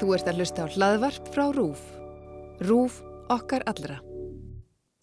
Þú 0.00 0.14
ert 0.16 0.28
að 0.30 0.38
hlusta 0.40 0.64
á 0.64 0.72
hlaðvarp 0.72 1.28
frá 1.34 1.44
RÚF. 1.52 1.82
RÚF 2.64 2.96
okkar 3.32 3.64
allra. 3.70 3.98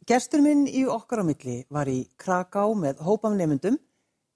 Gerstur 0.09 0.41
minn 0.41 0.65
í 0.65 0.85
okkar 0.89 1.21
á 1.21 1.25
milli 1.27 1.59
var 1.69 1.91
í 1.91 1.99
Kraká 2.17 2.65
með 2.73 3.03
hópam 3.05 3.37
nefndum 3.37 3.77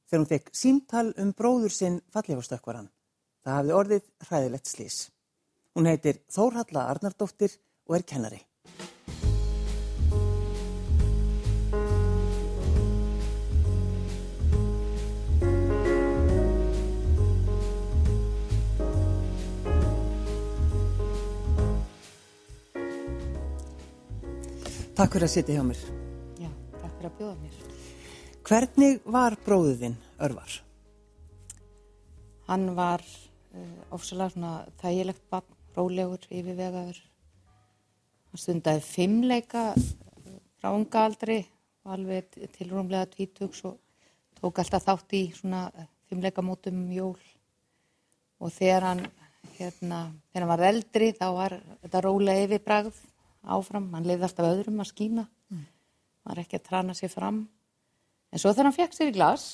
þegar 0.05 0.21
hún 0.21 0.29
fekk 0.29 0.53
símtal 0.53 1.07
um 1.17 1.33
bróður 1.33 1.73
sinn 1.73 1.99
fallífastökkvaran. 2.13 2.91
Það 3.43 3.57
hafði 3.57 3.77
orðið 3.79 4.07
hræðilegt 4.27 4.69
slís. 4.69 4.97
Hún 5.73 5.89
heitir 5.89 6.21
Þórhalla 6.31 6.87
Arnardóttir 6.93 7.57
og 7.89 7.97
er 7.97 8.05
kennari. 8.07 8.43
Takk 25.03 25.17
fyrir 25.17 25.27
að 25.27 25.31
sitja 25.33 25.55
hjá 25.57 25.63
mér. 25.67 25.79
Já, 26.39 26.49
takk 26.79 26.91
fyrir 26.95 27.07
að 27.09 27.15
bjóða 27.17 27.33
mér. 27.41 27.55
Hvernig 28.47 29.01
var 29.11 29.35
bróðuðinn 29.43 29.97
örvar? 30.23 30.53
Hann 32.47 32.63
var 32.77 33.03
uh, 33.03 33.81
ofsalega 33.97 34.31
svona 34.31 34.53
þægilegt 34.79 35.25
bann, 35.27 35.59
rólegur, 35.75 36.23
yfirvegaður. 36.31 37.03
Hann 38.31 38.43
stundaði 38.45 38.87
fimmleika 38.87 39.67
uh, 39.75 40.39
frá 40.63 40.71
unga 40.71 41.03
aldri 41.09 41.41
alveg 41.83 42.39
til 42.55 42.71
rúmlega 42.71 43.11
tvítugs 43.11 43.65
og 43.67 43.81
tók 44.39 44.63
alltaf 44.63 44.87
þátt 44.87 45.19
í 45.19 45.25
svona 45.35 45.65
fimmleika 46.07 46.47
mótum 46.47 46.79
um 46.85 46.91
jól. 46.95 47.31
Og 48.39 48.55
þegar 48.55 48.93
hann, 48.93 49.07
hérna, 49.59 50.05
þegar 50.31 50.45
hann 50.47 50.55
var 50.55 50.69
eldri 50.71 51.11
þá 51.19 51.27
var 51.43 51.59
þetta 51.81 52.07
rólega 52.07 52.47
yfirbragð 52.47 53.09
áfram, 53.43 53.89
hann 53.93 54.07
lefði 54.07 54.27
alltaf 54.29 54.49
öðrum 54.49 54.81
að 54.83 54.91
skína. 54.91 55.27
Mm. 55.51 55.65
var 56.23 56.39
ekki 56.39 56.55
að 56.59 56.67
trana 56.69 56.93
sér 56.95 57.11
fram. 57.11 57.43
En 58.31 58.39
svo 58.39 58.53
þegar 58.53 58.69
hann 58.69 58.77
fekk 58.77 58.95
sér 58.95 59.11
í 59.11 59.15
glas 59.17 59.47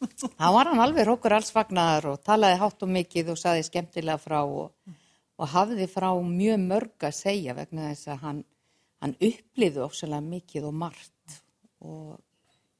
þá 0.00 0.46
var 0.54 0.70
hann 0.70 0.80
alveg 0.80 1.04
rókur 1.06 1.34
alls 1.36 1.50
fagnar 1.52 2.06
og 2.08 2.22
talaði 2.24 2.58
hátt 2.62 2.84
og 2.86 2.92
mikið 2.94 3.34
og 3.34 3.40
saði 3.40 3.66
skemmtilega 3.66 4.20
frá 4.20 4.38
og, 4.40 4.70
og 5.36 5.50
hafði 5.52 5.88
frá 5.92 6.08
mjög 6.24 6.62
mörg 6.64 7.04
að 7.04 7.18
segja 7.18 7.56
vegna 7.58 7.90
þess 7.90 8.08
að 8.14 8.24
hann, 8.24 8.40
hann 9.04 9.16
uppliði 9.20 9.84
ofsalega 9.84 10.24
mikið 10.30 10.70
og 10.70 10.78
margt 10.84 11.36
og 11.84 12.16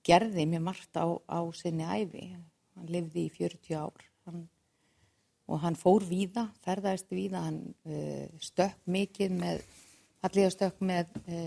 gerði 0.07 0.47
mjög 0.49 0.65
margt 0.71 0.97
á, 0.97 1.07
á 1.13 1.41
sinni 1.57 1.85
æfi 1.85 2.25
hann 2.33 2.89
lifði 2.89 3.27
í 3.27 3.35
40 3.37 3.77
ár. 3.77 4.09
Hann, 4.25 4.47
og 5.51 5.61
hann 5.65 5.77
fór 5.77 6.05
víða, 6.07 6.47
ferðaðist 6.65 7.13
víða. 7.13 7.45
Hann 7.49 7.63
uh, 7.85 8.27
stökk 8.41 8.81
mikið 8.89 9.37
með 9.37 9.65
falligastökk 10.21 10.83
með 10.85 11.11
e, 11.27 11.41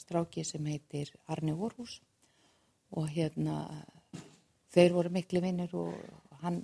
stráki 0.00 0.44
sem 0.46 0.64
heitir 0.66 1.12
Arni 1.30 1.54
Vorhús 1.56 1.98
og 2.96 3.08
hérna 3.12 3.60
þeir 4.74 4.94
voru 4.96 5.12
miklu 5.12 5.42
vinnir 5.44 5.72
og 5.76 5.94
hann 6.42 6.62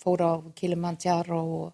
fór 0.00 0.24
á 0.24 0.32
Kilimanjaro 0.56 1.40
og 1.60 1.68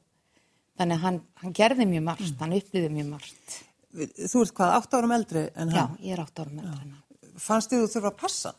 þannig 0.76 0.98
að 0.98 1.04
hann, 1.06 1.20
hann 1.42 1.56
gerði 1.56 1.88
mjög 1.88 2.06
margt, 2.10 2.28
mm. 2.28 2.38
hann 2.42 2.54
upplýði 2.58 2.92
mjög 2.92 3.10
margt. 3.14 3.58
Þú 3.96 4.42
ert 4.42 4.54
hvað, 4.58 4.74
8 4.82 4.98
árum 4.98 5.14
eldri 5.16 5.44
en 5.54 5.72
hann? 5.72 5.96
Já, 5.96 6.06
ég 6.08 6.16
er 6.16 6.24
8 6.24 6.44
árum 6.44 6.58
eldri 6.60 6.72
en 6.72 6.94
hann. 6.96 7.30
Fannst 7.40 7.72
þið 7.72 7.84
þú 7.84 7.92
þurfa 7.94 8.12
að 8.12 8.18
passa? 8.24 8.52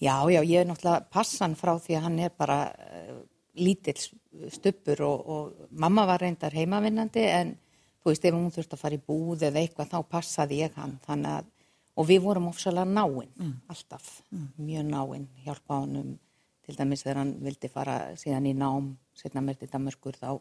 Já, 0.00 0.14
já, 0.32 0.40
ég 0.40 0.62
er 0.62 0.68
náttúrulega 0.68 1.10
passan 1.12 1.56
frá 1.60 1.74
því 1.82 1.98
að 1.98 2.06
hann 2.06 2.20
er 2.24 2.32
bara 2.36 2.60
uh, 2.70 3.18
lítill 3.60 3.98
stuppur 4.54 5.02
og, 5.04 5.26
og 5.34 5.74
mamma 5.82 6.06
var 6.08 6.22
reyndar 6.24 6.56
heimavinnandi 6.56 7.26
en 7.28 7.52
þú 8.00 8.12
veist, 8.12 8.24
ef 8.24 8.36
hún 8.36 8.52
þurfti 8.54 8.76
að 8.76 8.82
fara 8.84 8.98
í 8.98 9.04
búð 9.06 9.46
eða 9.48 9.62
eitthvað, 9.62 9.92
þá 9.92 9.98
passaði 10.16 10.60
ég 10.62 10.76
hann 10.80 11.26
að, 11.28 11.48
og 11.96 12.08
við 12.08 12.22
vorum 12.24 12.50
ofsalega 12.50 12.88
náinn 12.88 13.28
mm. 13.28 13.54
alltaf, 13.72 14.10
mm. 14.30 14.48
mjög 14.64 14.86
náinn 14.90 15.26
hjálpa 15.44 15.82
honum, 15.82 16.14
til 16.64 16.76
dæmis 16.78 17.04
þegar 17.04 17.22
hann 17.24 17.34
vildi 17.44 17.72
fara 17.72 17.98
síðan 18.20 18.48
í 18.48 18.54
nám 18.56 18.94
setna 19.18 19.42
mér 19.44 19.58
til 19.60 19.68
Damerskur 19.72 20.16
þá 20.16 20.38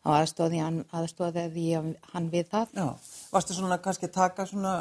þá 0.00 0.14
aðstóði 0.16 0.62
hann, 0.62 0.80
aðstóði 0.96 1.74
hann 2.12 2.30
við 2.32 2.48
það. 2.52 2.74
Já, 2.76 2.88
varstu 3.34 3.56
svona 3.56 3.80
kannski 3.82 4.08
taka 4.12 4.46
svona 4.48 4.74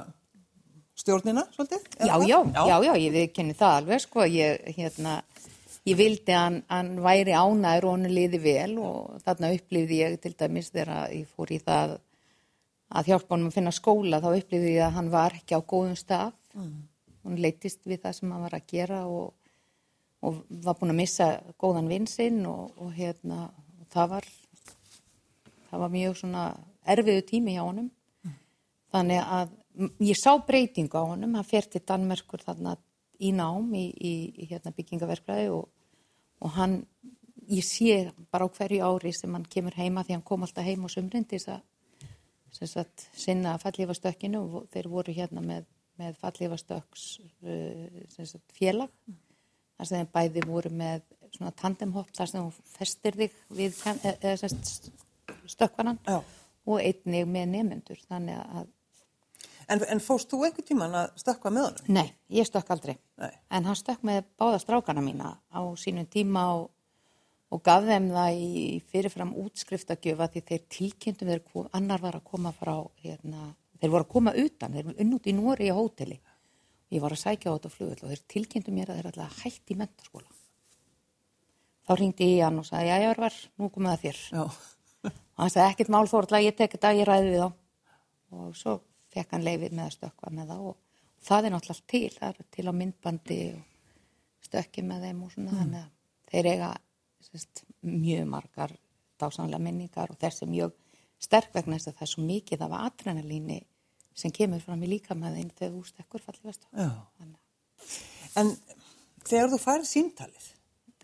stjórnina 1.00 1.46
svolítið? 1.56 1.88
Já, 2.00 2.16
já, 2.24 2.38
já, 2.54 2.62
já, 2.68 2.76
já, 2.88 2.94
ég 3.04 3.16
viðkenni 3.16 3.56
það 3.58 3.76
alveg, 3.82 4.04
sko, 4.04 4.26
ég, 4.28 4.64
hérna 4.78 5.20
ég 5.88 5.98
vildi 6.00 6.34
að 6.36 6.44
hann, 6.44 6.60
hann 6.70 6.92
væri 7.04 7.34
ánæður 7.36 7.88
og 7.88 7.96
hann 7.96 8.14
liði 8.14 8.40
vel 8.44 8.78
og 8.84 9.20
þarna 9.26 9.52
upplýði 9.56 10.00
ég 10.02 10.20
til 10.24 10.36
dæmis 10.38 10.72
þegar 10.74 11.12
ég 11.16 11.28
fór 11.30 11.54
í 11.56 11.60
það 11.64 11.98
að 12.90 13.12
hjálpa 13.12 13.36
hann 13.36 13.48
að 13.48 13.58
finna 13.58 13.74
skóla 13.76 14.22
þá 14.24 14.30
upplýði 14.32 14.76
ég 14.76 14.86
að 14.88 14.96
hann 14.98 15.12
var 15.14 15.36
ekki 15.38 15.60
á 15.60 15.62
góðum 15.62 15.98
stað 16.00 16.34
mm. 16.56 16.74
hann 17.24 17.42
leytist 17.44 17.86
við 17.86 18.04
það 18.04 18.18
sem 18.18 18.34
hann 18.34 18.46
var 18.48 18.58
að 18.58 18.68
gera 18.74 19.04
og, 19.08 19.32
og 20.26 20.42
var 20.50 20.80
búin 20.80 20.96
að 20.96 21.02
missa 21.04 21.30
góðan 21.62 21.92
vinsinn 21.92 22.42
og, 22.50 22.74
og 22.82 22.92
hérna 22.98 23.46
og 23.50 23.88
það 23.94 24.14
var 24.16 24.30
það 25.70 25.86
var 25.86 25.96
mjög 25.96 26.20
svona 26.24 26.50
erfiðu 26.90 27.26
tími 27.30 27.56
hjá 27.56 27.64
honum 27.64 27.90
mm. 28.26 28.38
þannig 28.96 29.34
að 29.40 29.56
ég 30.04 30.18
sá 30.20 30.34
breytingu 30.44 30.98
á 30.98 31.04
honum 31.14 31.38
hann 31.38 31.48
fer 31.48 31.70
til 31.70 31.86
Danmerkur 31.86 32.44
þarna 32.44 32.76
í 33.20 33.32
nám 33.36 33.74
í, 33.76 33.86
í, 33.92 34.14
í 34.44 34.48
hérna, 34.50 34.74
byggingaverkfræði 34.76 35.50
og, 35.54 35.68
og 36.46 36.54
hann, 36.56 36.78
ég 37.50 37.66
sé 37.66 38.12
bara 38.32 38.48
á 38.48 38.54
hverju 38.56 38.86
ári 38.86 39.14
sem 39.16 39.34
hann 39.36 39.48
kemur 39.50 39.76
heima 39.78 40.06
því 40.06 40.18
hann 40.18 40.28
kom 40.28 40.46
alltaf 40.46 40.68
heim 40.68 40.86
á 40.86 40.90
sumrindis 40.92 41.50
að 41.52 41.66
sagt, 42.52 43.10
sinna 43.14 43.58
fallífastökkinu 43.62 44.42
og 44.42 44.70
þeir 44.74 44.90
voru 44.90 45.14
hérna 45.14 45.44
með, 45.46 45.68
með 46.00 46.18
fallífastökks 46.22 47.06
uh, 47.46 48.40
félag 48.56 48.90
þar 49.78 49.90
sem 49.92 50.10
bæði 50.14 50.44
voru 50.48 50.72
með 50.76 51.06
svona 51.30 51.54
tandemhopp 51.56 52.12
þar 52.18 52.32
sem 52.32 52.48
þú 52.48 52.74
festir 52.74 53.20
þig 53.20 53.38
við 53.56 53.78
eða, 53.94 54.50
stökkvanan 55.50 56.00
og 56.10 56.82
einnig 56.82 57.30
með 57.30 57.54
nefnendur 57.54 58.02
þannig 58.10 58.42
að 58.44 58.74
En, 59.70 59.84
en 59.86 60.02
fóst 60.02 60.32
þú 60.32 60.42
einhver 60.48 60.66
tíman 60.66 60.96
að 60.98 61.12
stökka 61.22 61.52
með 61.54 61.68
honum? 61.68 61.94
Nei, 61.94 62.08
ég 62.34 62.48
stökk 62.48 62.72
aldrei. 62.74 62.96
Nei. 63.22 63.32
En 63.54 63.68
hann 63.70 63.78
stökk 63.78 64.02
með 64.08 64.24
báða 64.42 64.62
strákana 64.64 65.04
mína 65.06 65.36
á 65.54 65.62
sínum 65.78 66.08
tíma 66.10 66.48
og, 66.56 66.72
og 67.54 67.62
gaf 67.66 67.86
þeim 67.86 68.10
það 68.16 68.40
í 68.42 68.64
fyrirfram 68.90 69.36
útskriftagjöfa 69.44 70.30
því 70.34 70.44
þeir 70.50 70.66
tilkynntum 70.78 71.30
þeir 71.30 71.70
annar 71.78 72.02
var 72.02 72.18
að 72.18 72.26
koma 72.32 72.54
frá, 72.56 72.74
hérna, 73.04 73.52
þeir 73.78 73.94
voru 73.94 74.08
að 74.08 74.12
koma 74.16 74.36
utan, 74.42 74.74
þeir 74.74 74.90
voru 74.90 75.06
unnút 75.06 75.30
í 75.30 75.38
Nóri 75.38 75.70
í 75.70 75.78
hóteli. 75.78 76.20
Ég 76.90 77.06
var 77.06 77.14
að 77.14 77.22
sækja 77.22 77.54
á 77.54 77.56
þetta 77.60 77.74
flugvel 77.76 78.02
og 78.02 78.10
þeir 78.10 78.26
tilkynntum 78.34 78.78
mér 78.80 78.90
að 78.90 79.00
þeir 79.00 79.12
alltaf 79.12 79.40
hætti 79.44 79.76
í 79.76 79.80
mentarskóla. 79.84 80.30
Þá 81.86 81.98
ringdi 81.98 82.34
ég 82.34 82.46
hann 82.48 82.62
og 82.62 82.66
sagði, 82.66 82.90
já, 82.90 82.98
ég 83.06 83.22
var, 83.22 83.42
nú 83.58 83.70
komið 83.74 83.94
að 83.94 84.04
þér. 84.08 84.26
Já. 84.34 84.44
Og 85.10 85.44
hann 85.44 85.54
sagði, 85.54 85.70
ekkert 85.70 85.92
mál 85.94 86.06
þórla, 86.10 86.42
ég 86.44 86.58
tek 86.58 86.74
þetta, 86.74 86.98
ég 86.98 87.08
ræði 87.08 87.30
við 87.34 87.44
þá. 87.46 87.52
Og 88.40 88.58
svo 88.58 88.74
fekk 89.14 89.34
hann 89.36 89.46
leifið 89.46 89.76
með 89.76 89.86
að 89.86 89.96
stökka 89.98 90.34
með 90.36 90.52
það 90.54 90.68
og, 90.72 90.76
og 91.20 91.26
það 91.30 91.48
er 91.48 91.56
náttúrulega 91.56 91.90
til, 91.94 92.12
það 92.18 92.30
er 92.30 92.52
til 92.58 92.68
á 92.70 92.74
myndbandi 92.82 93.40
og 93.56 94.46
stökki 94.50 94.86
með 94.86 95.08
þeim 95.08 95.24
og 95.26 95.34
svona 95.34 95.52
mm. 95.54 95.64
þannig 95.64 95.82
að 95.82 96.30
þeir 96.30 96.52
eiga 96.54 96.70
sérst, 97.30 97.64
mjög 97.86 98.30
margar 98.30 98.76
dásanlega 99.20 99.64
minningar 99.64 100.14
og 100.14 100.20
þessi 100.22 100.48
mjög 100.50 100.76
sterk 101.20 101.52
vegna 101.56 101.78
þess 101.78 101.92
að 101.92 101.98
það 101.98 102.06
er 102.06 102.12
svo 102.14 102.26
mikið 102.28 102.64
af 102.66 102.78
adrenalíni 102.80 103.60
sem 104.20 104.34
kemur 104.36 104.62
fram 104.64 104.84
í 104.84 104.92
líka 104.92 105.18
með 105.18 105.40
þeim 105.40 105.50
þegar 105.58 105.74
þú 105.76 105.82
stekkur 105.88 106.24
fallið 106.24 106.48
vestu. 106.50 106.70
En 108.40 108.54
þegar 109.28 109.52
þú 109.54 109.60
farið 109.64 109.90
síntalið? 109.90 110.48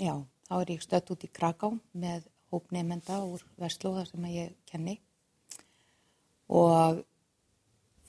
Já, 0.04 0.16
þá 0.48 0.56
er 0.60 0.72
ég 0.76 0.84
stött 0.84 1.12
út 1.14 1.24
í 1.24 1.32
Kraká 1.32 1.72
með 1.96 2.28
hópnefnenda 2.54 3.20
úr 3.28 3.44
Vestlóða 3.60 4.06
sem 4.10 4.26
ég 4.32 4.56
kenni 4.70 4.98
og 6.52 7.02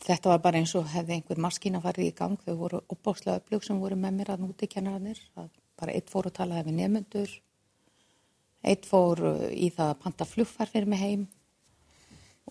Þetta 0.04 0.30
var 0.30 0.42
bara 0.44 0.60
eins 0.60 0.74
og 0.78 0.88
hefði 0.92 1.16
einhver 1.16 1.40
maskína 1.40 1.80
farið 1.82 2.10
í 2.10 2.14
gang. 2.16 2.36
Þau 2.44 2.56
voru 2.60 2.82
uppbókslega 2.92 3.40
upplög 3.40 3.64
sem 3.64 3.78
voru 3.80 3.96
með 3.98 4.18
mér 4.18 4.32
að 4.34 4.44
núti 4.44 4.68
kennarannir. 4.70 5.20
Bara 5.76 5.94
eitt 5.96 6.12
fór 6.12 6.28
að 6.28 6.36
tala 6.40 6.62
við 6.66 6.78
nefnundur. 6.80 7.32
Eitt 8.66 8.86
fór 8.88 9.22
uh, 9.24 9.46
í 9.50 9.70
það 9.74 9.92
að 9.92 10.00
panta 10.04 10.26
flugfar 10.28 10.70
fyrir 10.70 10.90
mig 10.90 11.00
heim. 11.00 11.24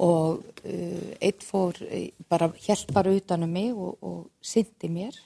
Og 0.03 0.41
uh, 0.41 1.11
eitt 1.23 1.45
fór 1.45 1.79
uh, 1.85 2.07
bara 2.31 2.49
hjælt 2.65 2.91
bara 2.95 3.13
utanum 3.13 3.51
mig 3.51 3.71
og, 3.73 3.99
og 4.01 4.19
syndi 4.41 4.89
mér. 4.91 5.19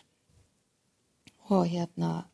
Og 1.49 1.65
hérna, 1.65 2.27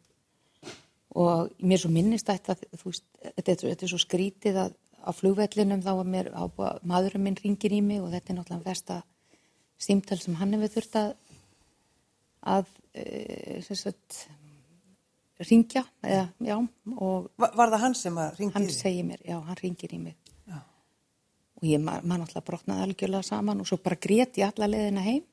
og 1.16 1.54
mér 1.64 1.80
svo 1.80 1.92
minnist 1.94 2.28
þetta, 2.28 2.58
þú 2.76 2.90
veist, 2.90 3.06
þetta, 3.24 3.54
þetta 3.62 3.86
er 3.88 3.92
svo 3.94 4.02
skrítið 4.02 4.60
að 4.66 4.74
á 5.06 5.12
flugvellinum 5.14 5.84
þá 5.86 5.92
var 6.00 6.08
mér, 6.10 6.32
á, 6.34 6.44
maðurinn 6.84 7.24
minn 7.24 7.38
ringir 7.40 7.76
í 7.78 7.82
mig 7.86 8.02
og 8.02 8.10
þetta 8.12 8.34
er 8.34 8.40
náttúrulega 8.40 8.66
versta 8.66 9.04
símtal 9.82 10.18
sem 10.22 10.36
hann 10.40 10.56
hefur 10.56 10.74
þurft 10.78 11.00
að 11.02 11.14
að 12.46 12.68
e, 12.94 13.62
sagt, 13.66 14.20
ringja 15.50 15.84
eða, 16.06 16.28
já, 16.46 16.58
var, 16.96 17.56
var 17.58 17.74
það 17.74 17.82
hann 17.82 17.98
sem 17.98 18.20
að 18.22 18.40
ringir 18.40 18.58
hann 18.58 18.68
segir 18.72 19.08
mér, 19.08 19.24
já, 19.26 19.38
hann 19.48 19.60
ringir 19.62 19.96
í 19.96 20.02
mig. 20.02 20.18
Já. 20.46 20.60
og 21.58 21.66
ég 21.66 21.82
maður 21.82 22.06
ma 22.06 22.20
náttúrulega 22.22 22.50
brotnaði 22.50 22.86
algjörlega 22.86 23.30
saman 23.32 23.64
og 23.64 23.70
svo 23.70 23.80
bara 23.84 24.00
grét 24.02 24.38
ég 24.40 24.52
alla 24.52 24.70
leðina 24.70 25.06
heim. 25.06 25.24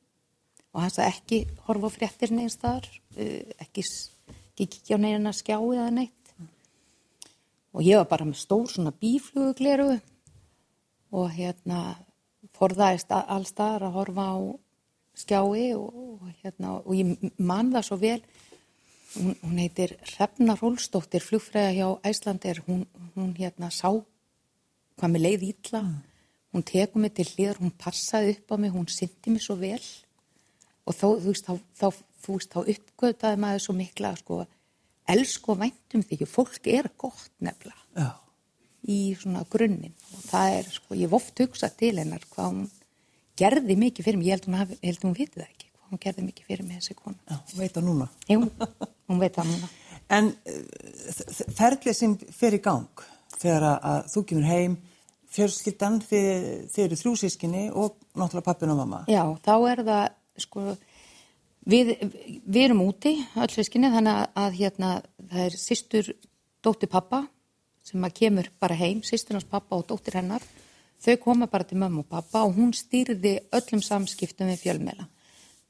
Og 0.73 0.81
hann 0.81 0.93
sagði 0.95 1.13
ekki 1.13 1.39
horfa 1.67 1.91
fréttir 1.93 2.33
neins 2.33 2.57
þar, 2.57 2.87
uh, 3.21 3.53
ekki, 3.61 3.85
kikja 4.57 4.97
á 4.97 5.03
neina 5.05 5.35
skjái 5.37 5.61
eða 5.61 5.91
neitt. 5.93 6.17
Og 7.77 7.85
ég 7.85 8.01
var 8.01 8.09
bara 8.09 8.25
með 8.29 8.41
stór 8.41 8.71
svona 8.73 8.93
bíflugugleru 8.97 9.95
og 11.13 11.29
hérna 11.33 11.83
forðaðist 12.57 13.13
allstaðar 13.13 13.89
að 13.89 13.97
horfa 13.97 14.27
á 14.33 14.39
skjái 15.23 15.75
og, 15.77 16.23
hérna 16.43 16.79
og 16.81 16.95
ég 16.97 17.17
man 17.39 17.73
það 17.73 17.89
svo 17.89 17.99
vel. 18.01 18.21
Hún, 19.13 19.35
hún 19.43 19.59
heitir 19.61 19.97
Hrefna 20.15 20.57
Rólstóttir 20.57 21.25
flugfræða 21.25 21.73
hjá 21.77 21.89
Æslandir 22.09 22.63
hún, 22.65 22.87
hún 23.13 23.35
hérna 23.37 23.69
sá 23.69 23.91
hvað 23.93 25.13
mér 25.13 25.25
leið 25.27 25.45
ítla 25.51 25.83
mm. 25.83 25.99
hún 26.55 26.65
teku 26.65 27.01
mig 27.01 27.13
til 27.17 27.29
hlýðar, 27.29 27.61
hún 27.61 27.75
passaði 27.77 28.39
upp 28.39 28.55
á 28.55 28.57
mig 28.57 28.73
hún 28.73 28.89
syndi 28.89 29.35
mig 29.35 29.45
svo 29.45 29.59
vel. 29.61 29.83
Og 30.89 30.97
þó, 30.97 31.07
þú 31.21 31.29
veist, 31.29 31.47
þá, 31.47 31.55
þá, 31.79 31.89
þá 32.55 32.59
uppgötaði 32.63 33.41
maður 33.45 33.65
svo 33.67 33.77
mikla 33.77 34.15
sko, 34.19 34.41
elsku 35.13 35.53
og 35.55 35.61
væntum 35.61 36.03
því 36.07 36.27
fólk 36.27 36.67
er 36.73 36.89
gott 36.99 37.31
nefnilega. 37.39 38.09
Í 38.89 39.01
svona 39.19 39.45
grunninn. 39.51 39.95
Og 40.17 40.25
það 40.29 40.57
er, 40.59 40.71
sko, 40.77 40.97
ég 40.99 41.13
voft 41.13 41.43
hugsað 41.43 41.77
til 41.83 41.93
hennar 42.01 42.25
hvað 42.33 42.49
hún 42.51 42.65
gerði 43.39 43.77
mikið 43.81 44.09
fyrir 44.09 44.21
mig, 44.21 44.29
ég 44.29 44.37
held 44.37 44.49
hún, 44.49 44.59
hafi, 44.61 44.79
held 44.83 45.07
hún 45.07 45.17
vitið 45.17 45.43
það 45.43 45.49
ekki 45.49 45.71
hvað 45.71 45.93
hún 45.95 46.03
gerði 46.03 46.27
mikið 46.29 46.51
fyrir 46.51 46.69
mig 46.69 46.81
þessi 46.81 46.99
kona. 46.99 47.19
Já, 47.29 47.37
hún 47.53 47.63
veit 47.63 47.77
það 47.77 47.89
núna. 47.89 48.09
Jú, 48.29 48.41
hún 49.13 49.23
veit 49.23 49.39
það 49.39 49.53
núna. 49.53 49.73
En 50.13 50.27
ferðlið 51.57 51.95
sem 51.97 52.15
fer 52.37 52.53
í 52.53 52.59
gang 52.61 53.05
þegar 53.39 53.65
að 53.79 54.11
þú 54.13 54.23
kemur 54.29 54.45
heim 54.45 54.75
fjörskildan, 55.33 56.01
þið, 56.05 56.27
þið 56.75 56.83
eru 56.85 56.99
þrjúsískinni 57.01 57.63
og 57.71 57.95
náttúrulega 58.13 58.45
pappin 58.51 58.75
og 58.75 58.81
mamma. 58.83 58.99
Já, 59.09 59.23
þá 59.41 59.55
er 59.71 59.83
það 59.87 60.03
sko 60.45 60.65
við, 61.69 61.95
við 62.45 62.61
erum 62.67 62.83
úti 62.85 63.15
öll 63.39 63.51
sískinni 63.53 63.93
þannig 63.93 64.19
að, 64.19 64.27
að 64.45 64.59
hérna 64.59 64.91
það 65.31 65.45
er 65.47 65.59
sýstur 65.63 66.13
dóttir 66.63 66.91
pappa 66.93 67.23
sem 67.83 68.05
að 68.05 68.17
kemur 68.19 68.51
bara 68.63 68.79
heim, 68.79 69.03
sýsturnas 69.03 69.49
pappa 69.49 69.77
og 69.77 69.89
dóttir 69.91 70.21
hennar 70.21 70.45
Þau 71.03 71.17
koma 71.19 71.49
bara 71.51 71.67
til 71.67 71.81
mamma 71.83 72.05
og 72.05 72.11
pappa 72.11 72.45
og 72.47 72.55
hún 72.55 72.71
stýrði 72.77 73.35
öllum 73.57 73.83
samskiptum 73.83 74.51
við 74.53 74.61
fjölmela. 74.61 75.09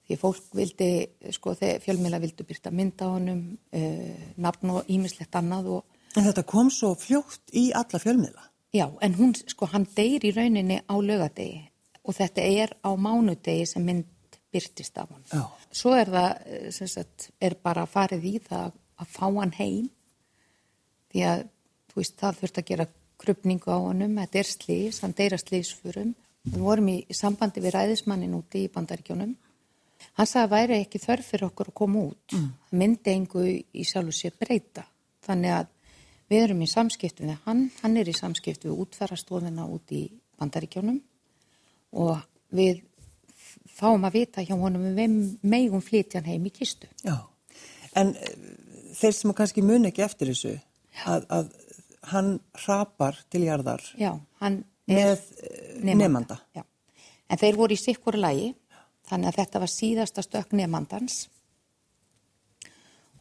Því 0.05 0.19
fólk 0.20 0.56
vildi, 0.59 0.88
sko, 1.32 1.55
þegar 1.56 1.81
fjölmela 1.81 2.20
vildu 2.20 2.44
byrta 2.44 2.73
mynda 2.75 3.09
á 3.09 3.14
honum, 3.14 3.41
uh, 3.73 4.25
nafn 4.37 4.75
og 4.75 4.91
ímislegt 4.93 5.38
annað 5.41 5.70
og... 5.79 5.85
En 6.19 6.26
þetta 6.26 6.44
kom 6.44 6.69
svo 6.75 6.93
fljótt 7.00 7.55
í 7.56 7.70
alla 7.73 8.00
fjölmela? 8.03 8.44
Já, 8.76 8.91
en 9.00 9.17
hún, 9.17 9.32
sko, 9.32 9.70
hann 9.73 9.87
deyr 9.97 10.26
í 10.29 10.35
rauninni 10.37 10.82
á 10.85 10.94
lögadegi 11.00 11.62
og 12.03 12.17
þetta 12.19 12.44
er 12.44 12.76
á 12.85 12.91
mánudegi 12.99 13.65
sem 13.70 13.85
mynd 13.87 14.37
byrtist 14.53 14.99
af 15.00 15.15
hann. 15.15 15.25
Já. 15.32 15.47
Svo 15.73 15.94
er 15.97 16.12
það, 16.12 16.31
eh, 16.44 16.70
sem 16.76 16.91
sagt, 16.91 17.31
er 17.41 17.56
bara 17.62 17.87
farið 17.88 18.29
í 18.29 18.35
það 18.43 18.76
að 19.00 19.12
fá 19.17 19.26
hann 19.31 19.55
heim 19.56 19.88
því 21.12 21.25
að, 21.31 21.47
veist, 22.00 22.17
það 22.21 22.41
þurft 22.41 22.61
að 22.61 22.69
gera 22.71 22.89
krupningu 23.23 23.71
á 23.71 23.79
honum, 23.79 24.19
þetta 24.19 24.41
er 24.41 24.49
slís, 24.50 25.00
hann 25.05 25.15
deyra 25.17 25.39
slísfurum. 25.41 26.15
Við 26.43 26.59
vorum 26.59 26.89
í 26.91 26.97
sambandi 27.15 27.62
við 27.62 27.77
ræðismannin 27.77 28.35
úti 28.35 28.65
í 28.67 28.71
bandaríkjónum. 28.73 29.37
Hann 30.19 30.27
sagði 30.27 30.49
að 30.49 30.55
væri 30.56 30.79
ekki 30.83 31.00
þörf 31.03 31.29
fyrir 31.31 31.47
okkur 31.47 31.71
að 31.71 31.77
koma 31.79 32.00
út. 32.09 32.35
Mm. 32.35 32.49
Myndi 32.81 33.12
engu 33.12 33.44
í 33.47 33.85
sjálf 33.87 34.11
og 34.11 34.17
sér 34.19 34.35
breyta. 34.41 34.83
Þannig 35.23 35.55
að 35.55 35.71
við 36.33 36.47
erum 36.47 36.65
í 36.65 36.71
samskiptu 36.71 37.29
við 37.29 37.39
hann, 37.47 37.67
hann 37.83 37.99
er 38.00 38.11
í 38.11 38.17
samskiptu 38.17 38.71
við 38.71 38.83
útfærastofina 38.87 39.69
út 39.71 39.94
í 39.94 40.06
bandaríkjónum 40.41 40.99
og 42.03 42.25
við 42.56 42.83
fáum 43.73 44.06
að 44.09 44.19
vita 44.19 44.44
hjá 44.44 44.55
honum 44.59 44.89
við 44.97 45.17
megum 45.43 45.83
flytjan 45.85 46.27
heim 46.27 46.47
í 46.49 46.53
kistu. 46.55 46.89
Já, 47.05 47.19
en 47.99 48.15
eh, 48.17 48.37
þeir 48.99 49.17
sem 49.19 49.35
kannski 49.37 49.65
mun 49.67 49.89
ekki 49.89 50.05
eftir 50.06 50.33
þessu, 50.33 50.56
að, 51.05 51.27
að 51.29 51.53
hann 52.11 52.35
rapar 52.67 53.19
til 53.31 53.45
jarðar 53.47 53.83
Já, 53.99 54.13
með 54.91 55.13
eh, 55.43 55.83
nefnanda. 55.87 56.41
En 57.31 57.41
þeir 57.41 57.59
voru 57.61 57.77
í 57.77 57.81
sikkur 57.81 58.19
lægi, 58.19 58.53
þannig 59.09 59.31
að 59.31 59.39
þetta 59.41 59.63
var 59.63 59.73
síðasta 59.73 60.25
stök 60.25 60.55
nefnandans 60.57 61.27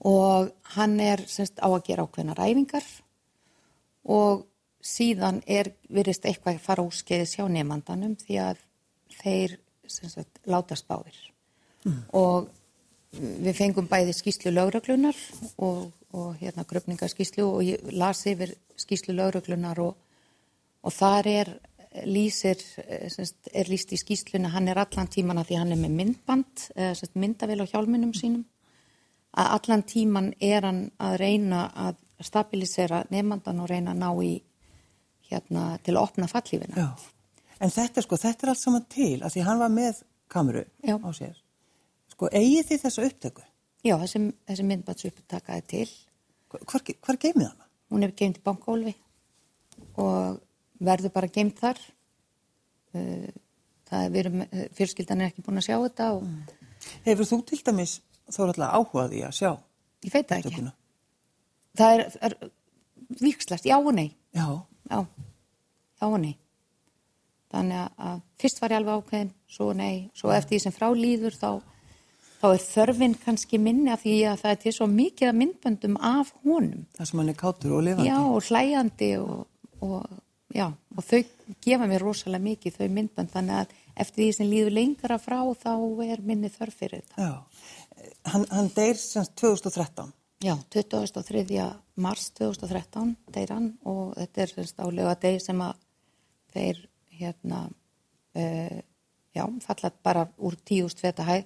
og 0.02 0.50
hann 0.76 0.98
er 1.04 1.22
semst, 1.30 1.60
á 1.62 1.70
að 1.70 1.84
gera 1.92 2.08
ákveðna 2.08 2.36
ræfingar 2.38 2.86
og 4.10 4.48
síðan 4.82 5.44
er 5.46 5.76
virðist 5.94 6.26
eitthvað 6.26 6.58
að 6.58 6.64
fara 6.66 6.86
úrskeiðis 6.88 7.36
hjá 7.38 7.46
nefnandanum 7.46 8.16
því 8.18 8.40
að 8.48 8.64
þeir 9.20 9.60
semst, 9.86 10.42
látast 10.50 10.88
báðir. 10.90 11.20
Mm. 11.82 12.02
og 12.14 12.50
við 13.18 13.56
fengum 13.58 13.88
bæði 13.90 14.14
skýslu 14.14 14.52
lögröklunar 14.54 15.18
og, 15.58 15.90
og 16.14 16.38
hérna 16.42 16.66
gröfningaskýslu 16.68 17.44
og 17.46 17.64
ég 17.64 17.92
las 17.96 18.26
yfir 18.28 18.56
skýslu 18.80 19.16
lauruglunar 19.16 19.80
og, 19.80 19.98
og 20.84 20.94
þar 20.94 21.28
er 21.28 21.54
lýsir, 22.08 22.60
semst, 23.12 23.50
er 23.54 23.68
lýst 23.68 23.92
í 23.92 24.00
skýsluna, 24.00 24.52
hann 24.54 24.70
er 24.72 24.80
allan 24.80 25.10
tíman 25.12 25.42
að 25.42 25.50
því 25.50 25.60
hann 25.60 25.74
er 25.76 25.82
með 25.82 25.98
myndband, 25.98 26.68
semst, 26.76 27.18
myndavel 27.20 27.60
á 27.64 27.72
hjálminum 27.72 28.14
sínum, 28.16 28.46
að 29.36 29.52
allan 29.58 29.84
tíman 29.88 30.32
er 30.40 30.68
hann 30.68 30.86
að 31.00 31.18
reyna 31.20 31.66
að 31.88 32.00
stabilisera 32.22 33.04
nefnandan 33.12 33.60
og 33.64 33.70
reyna 33.72 33.96
að 33.96 34.02
ná 34.04 34.10
í 34.24 34.34
hérna 35.32 35.66
til 35.84 35.96
að 35.96 36.04
opna 36.04 36.28
fallífina. 36.32 36.76
Já, 36.80 36.90
en 37.60 37.74
þetta 37.74 38.04
sko, 38.06 38.20
þetta 38.20 38.46
er 38.46 38.54
allt 38.54 38.64
saman 38.64 38.90
til 38.92 39.14
að 39.20 39.36
því 39.36 39.46
hann 39.48 39.62
var 39.62 39.72
með 39.74 40.04
kameru 40.32 40.66
Já. 40.88 40.96
á 40.96 41.10
sér. 41.16 41.40
Sko, 42.12 42.30
eigið 42.32 42.68
þið 42.72 42.84
þessu 42.86 43.08
upptöku? 43.08 43.48
Já, 43.82 43.96
þessi, 43.98 44.22
þessi 44.50 44.66
myndbands 44.68 45.08
upptakaði 45.10 45.66
til. 45.72 45.88
Hvar, 46.52 46.84
hvar 47.02 47.18
geymið 47.22 47.48
hann? 47.48 47.70
Hún 47.92 48.06
er 48.06 48.14
geimt 48.16 48.38
í 48.40 48.44
bankólfi 48.46 48.94
og 50.00 50.38
verður 50.84 51.14
bara 51.16 51.32
geimt 51.34 51.58
þar. 51.60 51.80
Uh, 52.96 53.32
það 53.90 54.06
er 54.06 54.14
verið, 54.16 54.44
fjölskyldan 54.78 55.24
er 55.24 55.32
ekki 55.32 55.46
búin 55.46 55.62
að 55.62 55.68
sjá 55.70 55.76
þetta. 55.80 56.12
Og... 56.18 56.28
Mm. 56.28 56.78
Hefur 57.08 57.30
þú 57.32 57.42
til 57.50 57.62
dæmis 57.66 57.98
þó 58.32 58.44
alltaf 58.46 58.78
áhugaði 58.78 59.26
að 59.28 59.36
sjá? 59.40 59.52
Ég 60.06 60.14
veit 60.14 60.30
það 60.30 60.46
ekki. 60.46 60.68
Það 61.78 61.96
er, 61.96 62.06
er 62.28 62.38
vikslast, 63.22 63.68
já 63.68 63.78
og 63.80 63.92
nei. 63.96 64.12
Já. 64.36 64.46
Já, 64.92 65.02
já 66.02 66.08
og 66.08 66.18
nei. 66.22 66.36
Þannig 67.52 68.00
að 68.00 68.22
fyrst 68.40 68.62
var 68.62 68.72
ég 68.72 68.80
alveg 68.80 69.02
ákveðin, 69.02 69.34
svo 69.52 69.72
nei, 69.76 69.96
svo 70.16 70.32
eftir 70.32 70.56
því 70.56 70.62
sem 70.64 70.76
frá 70.76 70.88
líður 70.96 71.36
þá 71.36 71.50
þá 72.42 72.48
er 72.50 72.64
þörfin 72.66 73.16
kannski 73.22 73.60
minni 73.62 73.92
af 73.94 74.02
því 74.06 74.16
að 74.32 74.42
það 74.42 74.54
er 74.54 74.60
til 74.64 74.74
svo 74.76 74.88
mikið 74.90 75.38
myndböndum 75.38 75.98
af 76.02 76.32
honum. 76.46 76.86
Það 76.98 77.10
sem 77.10 77.22
hann 77.22 77.32
er 77.34 77.38
kátur 77.38 77.76
og 77.78 77.84
lifandi. 77.86 78.10
Já, 78.10 78.18
og 78.22 78.48
hlæjandi 78.48 79.10
og, 79.22 79.44
og, 79.86 80.08
já, 80.56 80.66
og 80.72 81.06
þau 81.08 81.20
gefa 81.68 81.90
mér 81.92 82.06
rosalega 82.06 82.48
mikið 82.48 82.80
þau 82.80 82.88
myndbönd 82.98 83.34
þannig 83.36 83.60
að 83.60 83.76
eftir 84.06 84.24
því 84.24 84.32
sem 84.38 84.50
líður 84.50 84.76
lengra 84.80 85.20
frá 85.22 85.38
þá 85.62 85.76
er 86.08 86.26
minni 86.26 86.50
þörf 86.54 86.82
fyrir 86.82 87.04
þetta. 87.04 87.28
Já, 87.28 88.10
hann, 88.34 88.48
hann 88.50 88.74
deyr 88.74 88.98
semst 88.98 89.36
2013. 89.42 90.12
Já, 90.42 90.56
23. 90.74 91.46
mars 92.02 92.32
2013 92.40 93.14
deyr 93.36 93.54
hann 93.54 93.74
og 93.86 94.16
þetta 94.18 94.42
er 94.42 94.54
semst 94.56 94.82
álega 94.82 95.14
deyr 95.22 95.44
sem 95.44 95.62
að 95.62 95.76
þeir 96.56 96.80
hérna, 97.22 97.60
uh, 98.42 98.80
já, 99.38 99.44
falla 99.62 99.92
bara 100.02 100.26
úr 100.42 100.58
tíust 100.66 101.04
feta 101.04 101.28
hæð 101.28 101.46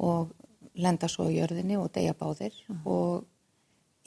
og 0.00 0.32
lenda 0.74 1.08
svo 1.10 1.28
í 1.30 1.38
jörðinni 1.38 1.78
og 1.78 1.92
deyja 1.94 2.14
báðir 2.18 2.54
mm. 2.66 2.82
og 2.90 3.24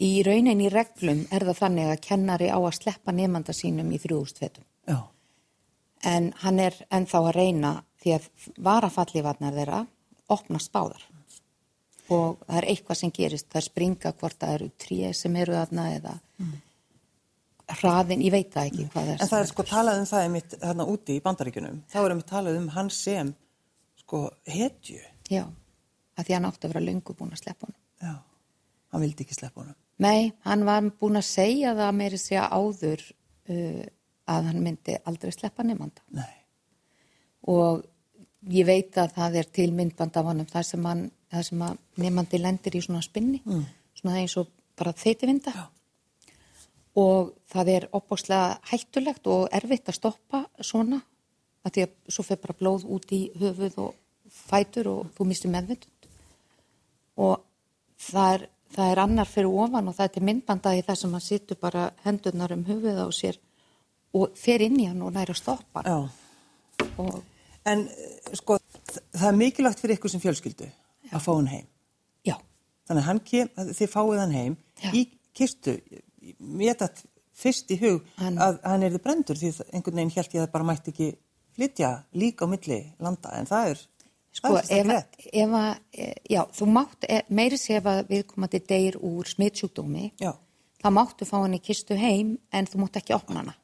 í 0.03 0.21
raunin 0.25 0.61
í 0.61 0.69
reglum 0.71 1.23
er 1.33 1.45
það 1.47 1.59
þannig 1.61 1.91
að 1.91 2.01
kennari 2.05 2.49
á 2.51 2.59
að 2.59 2.75
sleppa 2.77 3.13
nefnda 3.15 3.55
sínum 3.55 3.89
í 3.91 3.99
þrjústvetum. 4.01 4.65
Já. 4.87 4.99
En 6.05 6.31
hann 6.43 6.59
er 6.61 6.75
ennþá 6.93 7.23
að 7.23 7.35
reyna 7.39 7.73
því 8.03 8.17
að 8.17 8.27
varafallivarnar 8.67 9.55
þeirra 9.55 9.81
opnast 10.33 10.71
báðar 10.75 11.07
og 12.13 12.37
það 12.45 12.57
er 12.59 12.69
eitthvað 12.71 12.99
sem 13.01 13.11
gerist, 13.11 13.49
það 13.51 13.59
er 13.59 13.65
springa 13.65 14.13
hvort 14.19 14.37
það 14.39 14.53
eru 14.57 14.69
tríu 14.79 15.09
sem 15.17 15.35
eru 15.35 15.55
þarna 15.57 15.87
eða 15.95 16.13
mm. 16.39 16.53
hraðin, 17.79 18.23
ég 18.23 18.35
veit 18.35 18.51
það 18.53 18.69
ekki 18.69 18.85
hvað 18.91 19.07
það 19.07 19.13
er. 19.15 19.23
En 19.23 19.31
það 19.31 19.43
er 19.43 19.49
sko 19.49 19.65
talað 19.67 20.01
um 20.01 20.09
það 20.11 20.27
einmitt 20.27 20.57
þarna 20.61 20.87
úti 20.93 21.17
í 21.17 21.23
bandaríkunum, 21.25 21.81
þá 21.91 21.97
erum 22.03 22.21
við 22.21 22.29
talað 22.29 22.59
um 22.61 22.69
hann 22.77 22.91
sem 22.93 23.33
sko 24.03 24.21
hetju. 24.47 25.01
Já 25.27 25.47
að 26.17 26.27
því 26.27 26.37
hann 26.37 26.47
átti 26.49 26.67
að 26.67 26.73
vera 26.73 26.85
lungu 26.87 27.15
búin 27.17 27.35
að 27.35 27.43
sleppa 27.43 27.67
honum. 27.67 27.81
Já, 28.01 28.15
hann 28.93 29.03
vildi 29.03 29.25
ekki 29.25 29.37
sleppa 29.37 29.61
honum. 29.61 29.77
Nei, 30.03 30.33
hann 30.45 30.65
var 30.67 30.89
búin 31.01 31.19
að 31.19 31.29
segja 31.29 31.75
það 31.77 31.93
meiri 31.97 32.19
segja 32.21 32.47
áður 32.53 33.03
uh, 33.05 33.85
að 34.33 34.49
hann 34.51 34.63
myndi 34.65 34.97
aldrei 35.09 35.33
sleppa 35.33 35.65
nefnda. 35.65 36.03
Nei. 36.17 36.33
Og 37.53 37.85
ég 38.53 38.67
veit 38.67 38.97
að 38.99 39.15
það 39.15 39.39
er 39.41 39.49
til 39.59 39.71
myndband 39.75 40.19
af 40.19 40.29
honum 40.29 40.49
þar 40.49 40.67
sem, 40.67 40.85
hann, 40.85 41.07
þar 41.33 41.47
sem 41.49 41.65
að 41.65 41.81
nefnandi 42.03 42.41
lendir 42.41 42.77
í 42.77 42.83
svona 42.85 43.03
spinni, 43.05 43.41
mm. 43.45 43.65
svona 44.01 44.21
eins 44.21 44.37
og 44.39 44.51
bara 44.77 44.93
þeiti 44.97 45.29
vinda. 45.29 45.53
Já. 45.55 45.65
og 46.97 47.35
það 47.45 47.67
er 47.69 47.83
opbáslega 47.93 48.57
hættulegt 48.71 49.27
og 49.29 49.43
erfitt 49.53 49.89
að 49.91 49.97
stoppa 49.99 50.39
svona 50.65 50.97
að 51.61 51.75
því 51.75 51.83
að 51.85 51.91
svo 52.15 52.23
fyrir 52.25 52.41
bara 52.41 52.55
blóð 52.57 52.85
út 52.95 53.11
í 53.13 53.19
höfuð 53.37 53.75
og 53.83 53.91
fætur 54.33 54.89
og 54.91 55.11
þú 55.13 55.27
mistir 55.29 55.53
meðvindund 55.53 55.96
og 57.17 57.41
það 57.99 58.33
er, 58.35 58.45
það 58.75 58.91
er 58.93 59.01
annar 59.03 59.29
fyrir 59.31 59.49
ofan 59.63 59.87
og 59.91 59.95
það 59.97 60.17
er 60.21 60.25
myndbandaði 60.29 60.83
þar 60.87 60.99
sem 61.01 61.15
hann 61.17 61.25
sittur 61.27 61.57
bara 61.61 61.87
hendurnar 62.05 62.53
um 62.53 62.63
höfuð 62.67 62.99
á 63.01 63.07
sér 63.15 63.39
og 64.17 64.35
fer 64.37 64.61
inn 64.65 64.79
í 64.79 64.87
hann 64.89 65.01
og 65.01 65.13
næra 65.15 65.33
að 65.35 65.41
stoppa 65.41 65.83
Já. 65.85 65.97
og 66.97 67.23
En 67.67 67.81
eh, 67.91 68.35
sko, 68.37 68.55
það 69.11 69.27
er 69.27 69.35
mikilvægt 69.35 69.81
fyrir 69.83 69.97
ykkur 69.97 70.11
sem 70.13 70.21
fjölskyldu 70.23 70.69
að 71.11 71.19
fá 71.25 71.33
hann 71.35 71.49
heim. 71.51 71.65
já, 72.23 72.37
Þannig 72.87 73.07
að 73.11 73.19
kem, 73.27 73.49
þið 73.75 73.89
fáið 73.91 74.19
hann 74.21 74.31
heim 74.37 74.53
Já. 74.79 74.91
í 74.95 75.01
kistu. 75.35 75.73
Mér 76.39 76.77
þetta 76.77 76.87
fyrst 77.35 77.73
í 77.75 77.77
hug 77.81 78.05
Hann- 78.21 78.39
að 78.39 78.61
hann 78.63 78.83
er 78.87 78.95
þið 78.95 79.03
brendur 79.03 79.35
því 79.41 79.51
einhvern 79.73 79.99
veginn 79.99 80.13
held 80.15 80.31
ég 80.31 80.39
að 80.41 80.45
það 80.47 80.51
bara 80.55 80.63
mætti 80.69 80.93
ekki 80.93 81.09
flytja 81.57 81.89
líka 82.15 82.47
á 82.47 82.51
milli 82.53 82.79
landa 83.03 83.35
en 83.35 83.45
það 83.51 83.69
er, 83.73 83.83
Sko, 84.37 84.57
ef, 84.61 84.89
ef 85.33 85.53
að, 85.57 85.69
e, 85.97 86.09
já, 86.29 86.43
þú 86.53 86.67
mátt, 86.69 87.05
e, 87.09 87.21
meiri 87.33 87.57
sé 87.57 87.79
ef 87.79 87.87
að 87.89 88.03
viðkomandi 88.11 88.61
deyr 88.69 88.97
úr 89.01 89.29
smitsjúkdómi, 89.29 90.11
Já, 90.21 90.33
þá 90.83 90.89
máttu 90.93 91.25
fá 91.25 91.39
hann 91.39 91.57
í 91.57 91.61
kistu 91.63 91.97
heim 91.97 92.35
en 92.53 92.69
þú 92.69 92.83
mátt 92.83 92.99
ekki 93.01 93.15
opna 93.17 93.41
hana. 93.41 93.55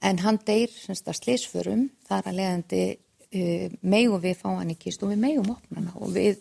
En 0.00 0.20
hann 0.22 0.38
að 0.48 1.16
slísförum, 1.18 1.88
þar 2.08 2.28
að 2.30 2.38
leiðandi 2.38 2.84
uh, 2.96 3.66
megum 3.82 4.22
við 4.22 4.38
fá 4.40 4.48
hann 4.54 4.72
í 4.72 4.78
kistu 4.80 5.06
og 5.06 5.12
við 5.12 5.24
megum 5.26 5.50
opna 5.52 5.80
hana 5.80 5.92
og 6.00 6.14
við 6.14 6.40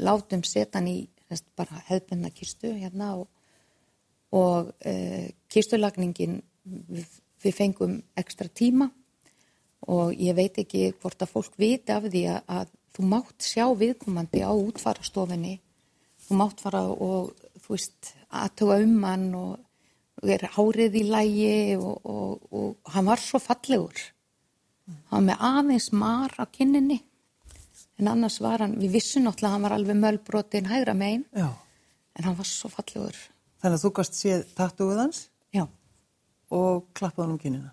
látum 0.00 0.44
setja 0.44 0.80
hann 0.80 0.88
í 0.88 0.98
semst, 1.28 1.46
bara 1.56 1.82
hefðbundna 1.88 2.32
kistu 2.32 2.72
hérna 2.72 3.14
og, 3.20 3.28
og 4.32 4.72
uh, 4.72 5.26
kistulagningin, 5.52 6.40
við, 6.64 7.20
við 7.44 7.56
fengum 7.60 7.98
ekstra 8.20 8.48
tíma 8.48 8.88
og 9.90 10.14
ég 10.16 10.36
veit 10.36 10.58
ekki 10.62 10.92
hvort 11.00 11.22
að 11.22 11.32
fólk 11.34 11.58
viti 11.60 11.92
af 11.92 12.06
því 12.08 12.24
að, 12.32 12.40
að 12.58 12.72
þú 12.94 13.06
mátt 13.10 13.44
sjá 13.44 13.66
viðkomandi 13.76 14.42
á 14.46 14.52
útfarastofinni 14.52 15.58
þú 16.24 16.38
mátt 16.40 16.62
fara 16.64 16.84
og 16.88 17.34
þú 17.64 17.74
veist 17.74 18.12
aðtuga 18.34 18.78
um 18.84 18.96
hann 19.04 19.26
og, 19.38 19.56
og 20.22 20.30
er 20.36 20.46
hárið 20.56 21.00
í 21.00 21.04
lægi 21.08 21.56
og, 21.78 21.98
og, 22.04 22.46
og 22.54 22.94
hann 22.94 23.08
var 23.08 23.20
svo 23.20 23.40
fallegur. 23.42 24.06
Hann 25.10 25.10
var 25.10 25.26
með 25.28 25.44
aðeins 25.50 25.90
mar 25.96 26.32
á 26.36 26.44
kinninni. 26.52 27.00
En 28.00 28.08
annars 28.10 28.40
var 28.42 28.64
hann, 28.64 28.74
við 28.80 28.96
vissum 28.96 29.24
náttúrulega 29.24 29.52
að 29.52 29.54
hann 29.54 29.66
var 29.68 29.76
alveg 29.76 30.00
mölbrotin 30.00 30.70
hægra 30.70 30.96
megin. 30.98 31.28
Já. 31.36 31.52
en 32.14 32.24
hann 32.28 32.36
var 32.38 32.48
svo 32.48 32.70
fallegur. 32.72 33.16
Þannig 33.62 33.78
að 33.78 33.84
þú 33.84 33.92
gast 33.98 34.18
séð 34.18 34.44
tattúið 34.58 35.00
hans? 35.02 35.20
Já, 35.54 35.64
og 36.54 36.86
klappaði 36.96 37.24
hann 37.24 37.34
um 37.34 37.40
kynina. 37.42 37.72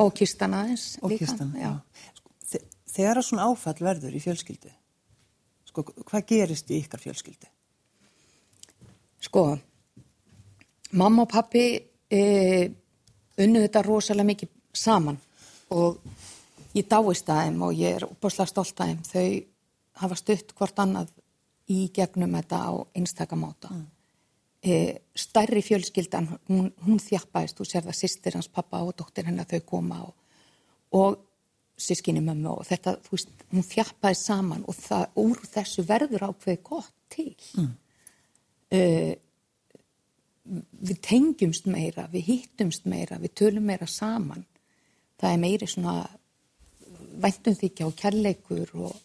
Og 0.00 0.14
kistan 0.16 0.56
aðeins 0.56 0.86
og 1.02 1.12
líka 1.12 1.26
kistan, 1.26 1.52
já. 1.58 1.72
Sko, 2.18 2.32
þe 2.50 2.62
þegar 2.94 3.20
að 3.20 3.28
svona 3.28 3.48
áfall 3.50 3.76
verður 3.86 4.16
í 4.16 4.22
fjölskyldu, 4.22 4.72
sko, 5.70 5.86
hvað 6.04 6.26
gerist 6.30 6.70
í 6.70 6.80
ykkar 6.82 7.02
fjölskyldu? 7.02 7.50
Sko, 9.24 9.44
mamma 10.98 11.24
og 11.24 11.30
pappi 11.32 11.64
e, 12.12 12.20
unnu 13.40 13.62
þetta 13.64 13.82
rosalega 13.86 14.30
mikið 14.30 14.52
saman 14.74 15.18
og 15.74 16.02
ég 16.74 16.86
dáist 16.90 17.30
að 17.30 17.44
þeim 17.44 17.62
og 17.66 17.74
ég 17.78 17.98
er 17.98 18.06
opaslega 18.06 18.50
stolt 18.50 18.80
að 18.80 18.92
þeim. 18.92 19.02
Þau 19.08 20.04
hafa 20.04 20.18
stutt 20.18 20.54
hvort 20.58 20.80
annað 20.82 21.12
í 21.70 21.86
gegnum 21.94 22.34
þetta 22.36 22.60
á 22.68 22.72
einstakamáta. 22.98 23.70
Mm. 23.72 23.86
E, 24.64 24.76
stærri 25.12 25.60
fjölskyldan, 25.60 26.30
hún, 26.48 26.70
hún 26.86 27.00
þjappaðist, 27.02 27.58
þú 27.58 27.66
sér 27.68 27.84
það 27.84 27.98
sýstir 27.98 28.36
hans 28.38 28.48
pappa 28.48 28.80
og 28.80 28.94
dóttir 28.96 29.28
hennar 29.28 29.48
þau 29.50 29.60
koma 29.68 29.98
og, 30.06 30.14
og 30.96 31.18
sískinni 31.76 32.22
mömmu 32.24 32.54
og 32.54 32.64
þetta, 32.68 32.94
þú 33.04 33.12
veist, 33.12 33.34
hún 33.52 33.66
þjappaðist 33.68 34.30
saman 34.30 34.64
og 34.64 34.78
það, 34.78 35.04
úr 35.20 35.42
þessu 35.52 35.84
verður 35.84 36.28
ákveði 36.30 36.62
gott 36.64 36.94
til. 37.12 37.34
Mm 37.60 37.74
við 40.44 40.98
tengjumst 41.04 41.68
meira, 41.70 42.06
við 42.12 42.28
hittumst 42.28 42.84
meira, 42.88 43.18
við 43.20 43.34
tölum 43.40 43.64
meira 43.68 43.88
saman. 43.88 44.44
Það 45.20 45.30
er 45.30 45.40
meiri 45.40 45.68
svona 45.70 45.96
væntumþykja 47.24 47.88
og 47.88 47.96
kærleikur 47.96 48.74
og, 48.76 48.96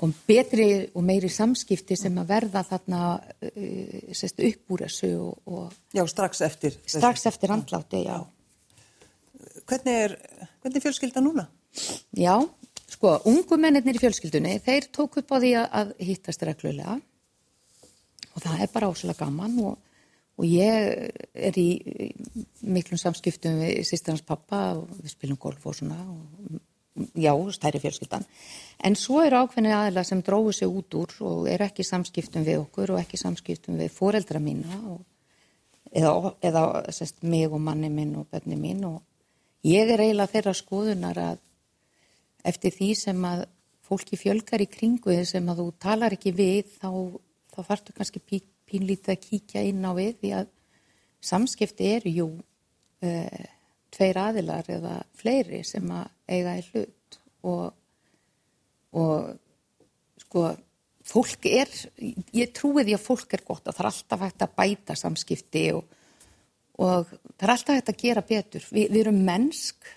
og 0.00 0.14
betri 0.28 0.68
og 0.96 1.04
meiri 1.04 1.28
samskipti 1.32 1.96
sem 2.00 2.16
að 2.20 2.30
verða 2.30 2.62
þarna 2.68 3.02
uh, 3.20 4.14
sest, 4.16 4.40
upp 4.40 4.72
úr 4.72 4.86
þessu 4.86 5.12
og, 5.20 5.34
og 5.52 5.96
Já, 5.96 6.04
strax 6.08 6.40
eftir. 6.46 6.78
strax 6.86 7.26
eftir 7.28 7.52
andlátti, 7.52 8.04
já. 8.06 8.22
Hvernig 9.68 10.00
er, 10.06 10.16
hvernig 10.62 10.80
er 10.80 10.86
fjölskylda 10.86 11.22
núna? 11.24 11.46
Já, 12.16 12.34
sko, 12.92 13.14
ungu 13.28 13.56
mennirnir 13.60 13.96
í 13.96 14.02
fjölskyldunni, 14.02 14.58
þeir 14.64 14.88
tók 14.94 15.20
upp 15.22 15.32
á 15.32 15.36
því 15.38 15.54
að, 15.60 15.70
að 15.80 15.94
hittast 16.08 16.44
reglulega 16.48 16.98
og 18.32 18.44
það 18.44 18.64
er 18.64 18.70
bara 18.72 18.90
áslega 18.92 19.18
gaman 19.24 19.56
og, 19.62 19.78
og 20.40 20.48
ég 20.48 21.12
er 21.32 21.58
í 21.60 21.68
í 21.76 22.10
miklum 22.62 23.00
samskiptum 23.00 23.60
við 23.60 23.82
sýstarnas 23.88 24.24
pappa 24.26 24.62
og 24.78 24.88
við 25.00 25.12
spilum 25.14 25.40
golf 25.40 25.66
og 25.68 25.76
svona 25.76 25.98
og, 26.04 26.60
já, 27.14 27.32
stærri 27.52 27.80
fjölskyldan. 27.80 28.24
En 28.84 28.96
svo 28.98 29.22
eru 29.24 29.42
ákveðni 29.42 29.72
aðila 29.72 30.04
sem 30.04 30.20
dróðu 30.24 30.52
sig 30.56 30.68
út 30.68 30.94
úr 30.98 31.14
og 31.20 31.48
eru 31.50 31.66
ekki 31.66 31.86
samskiptum 31.86 32.44
við 32.44 32.60
okkur 32.64 32.94
og 32.94 33.00
ekki 33.00 33.20
samskiptum 33.20 33.78
við 33.80 33.94
foreldra 33.94 34.40
mína 34.42 34.80
og, 34.92 35.00
eða, 35.92 36.34
eða 36.42 36.66
sest, 36.92 37.22
mig 37.22 37.48
og 37.50 37.60
manni 37.60 37.90
minn 37.92 38.16
og 38.20 38.28
bönni 38.32 38.58
mín 38.60 38.84
og 38.88 39.00
ég 39.66 39.88
er 39.88 40.02
eiginlega 40.02 40.32
þeirra 40.34 40.54
skoðunar 40.58 41.22
að 41.22 41.42
eftir 42.52 42.74
því 42.74 42.90
sem 42.98 43.24
að 43.24 43.44
fólki 43.86 44.18
fjölgar 44.18 44.62
í 44.62 44.70
kringu 44.70 45.12
þið 45.12 45.26
sem 45.28 45.48
að 45.52 45.62
þú 45.62 45.68
talar 45.82 46.16
ekki 46.16 46.32
við 46.34 46.72
þá, 46.80 46.90
þá 47.52 47.60
þarftu 47.68 47.96
kannski 47.96 48.22
pí, 48.24 48.42
pínlítið 48.68 49.14
að 49.14 49.24
kíkja 49.26 49.64
inn 49.68 49.84
á 49.84 49.92
við 49.96 50.14
því 50.20 50.32
að 50.40 50.52
samskipti 51.22 51.90
eru 51.96 52.12
jú 52.12 52.28
uh, 53.06 53.44
tveir 53.92 54.18
aðilar 54.18 54.70
eða 54.72 54.96
fleiri 55.18 55.62
sem 55.66 55.86
að 55.92 56.08
eiga 56.32 56.56
í 56.58 56.66
hlut 56.70 57.18
og, 57.48 57.72
og 58.98 59.32
sko 60.24 60.44
fólk 61.12 61.48
er, 61.50 61.70
ég 62.32 62.52
trúi 62.54 62.84
því 62.86 62.96
að 62.96 63.04
fólk 63.04 63.34
er 63.36 63.44
gott 63.46 63.66
og 63.66 63.74
það 63.74 63.84
er 63.84 63.90
alltaf 63.90 64.24
hægt 64.26 64.44
að 64.44 64.54
bæta 64.60 64.96
samskipti 64.98 65.64
og, 65.76 65.96
og 66.78 67.10
það 67.10 67.46
er 67.46 67.54
alltaf 67.56 67.78
hægt 67.78 67.92
að 67.92 68.02
gera 68.04 68.26
betur. 68.28 68.66
Vi, 68.70 68.86
við 68.86 69.00
erum 69.04 69.22
mennsk, 69.26 69.90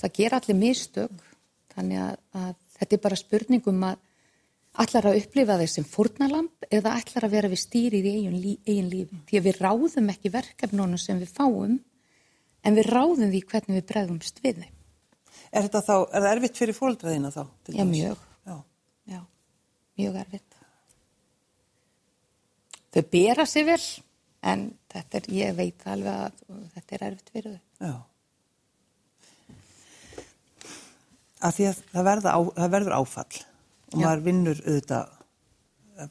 það 0.00 0.16
gera 0.16 0.40
allir 0.40 0.60
mistök, 0.60 1.26
þannig 1.74 2.02
að, 2.06 2.16
að 2.40 2.54
þetta 2.78 2.96
er 2.96 3.04
bara 3.04 3.20
spurningum 3.20 3.84
að 3.90 4.06
allar 4.80 5.10
að 5.10 5.20
upplifa 5.20 5.58
þeir 5.60 5.70
sem 5.70 5.86
fórnalamb 5.86 6.68
eða 6.70 6.96
allar 6.96 7.26
að 7.26 7.32
vera 7.34 7.50
við 7.50 7.62
stýrið 7.64 8.06
í 8.06 8.16
eigin, 8.16 8.36
lí, 8.40 8.56
eigin 8.66 8.90
lífi. 8.90 9.22
Því 9.28 9.40
að 9.40 9.48
við 9.48 9.62
ráðum 9.64 10.12
ekki 10.12 10.34
verkefnunum 10.34 11.00
sem 11.00 11.20
við 11.20 11.32
fáum, 11.34 11.80
en 12.62 12.76
við 12.76 12.92
ráðum 12.92 13.32
því 13.32 13.40
hvernig 13.50 13.80
við 13.80 13.88
bregðumst 13.90 14.44
við 14.44 14.62
þeim. 14.62 14.76
Er 15.50 15.66
þetta 15.66 15.82
þá, 15.82 15.94
er 16.14 16.22
það 16.22 16.32
erfitt 16.34 16.60
fyrir 16.60 16.76
fóreldraðina 16.76 17.32
þá? 17.34 17.42
Já, 17.74 17.84
mjög. 17.88 18.20
Já. 18.46 18.56
Já, 19.10 19.20
mjög 19.98 20.18
erfitt. 20.20 20.60
Þau 22.90 23.02
bera 23.10 23.46
sig 23.46 23.66
vel, 23.66 23.82
en 24.46 24.62
þetta 24.90 25.18
er, 25.18 25.26
ég 25.34 25.58
veit 25.58 25.84
alveg 25.90 26.14
að 26.14 26.62
þetta 26.76 26.96
er 26.96 27.04
erfitt 27.08 27.34
fyrir 27.34 27.56
þau. 27.56 27.90
Já. 27.90 27.96
Af 31.40 31.56
því 31.56 31.68
að 31.70 31.82
það, 31.90 32.06
verða 32.10 32.34
á, 32.36 32.40
það 32.60 32.72
verður 32.76 32.96
áfall 32.98 33.38
og 33.90 33.94
Já. 33.94 34.02
maður 34.04 34.24
vinnur 34.26 34.64
auðvitað, 34.66 35.14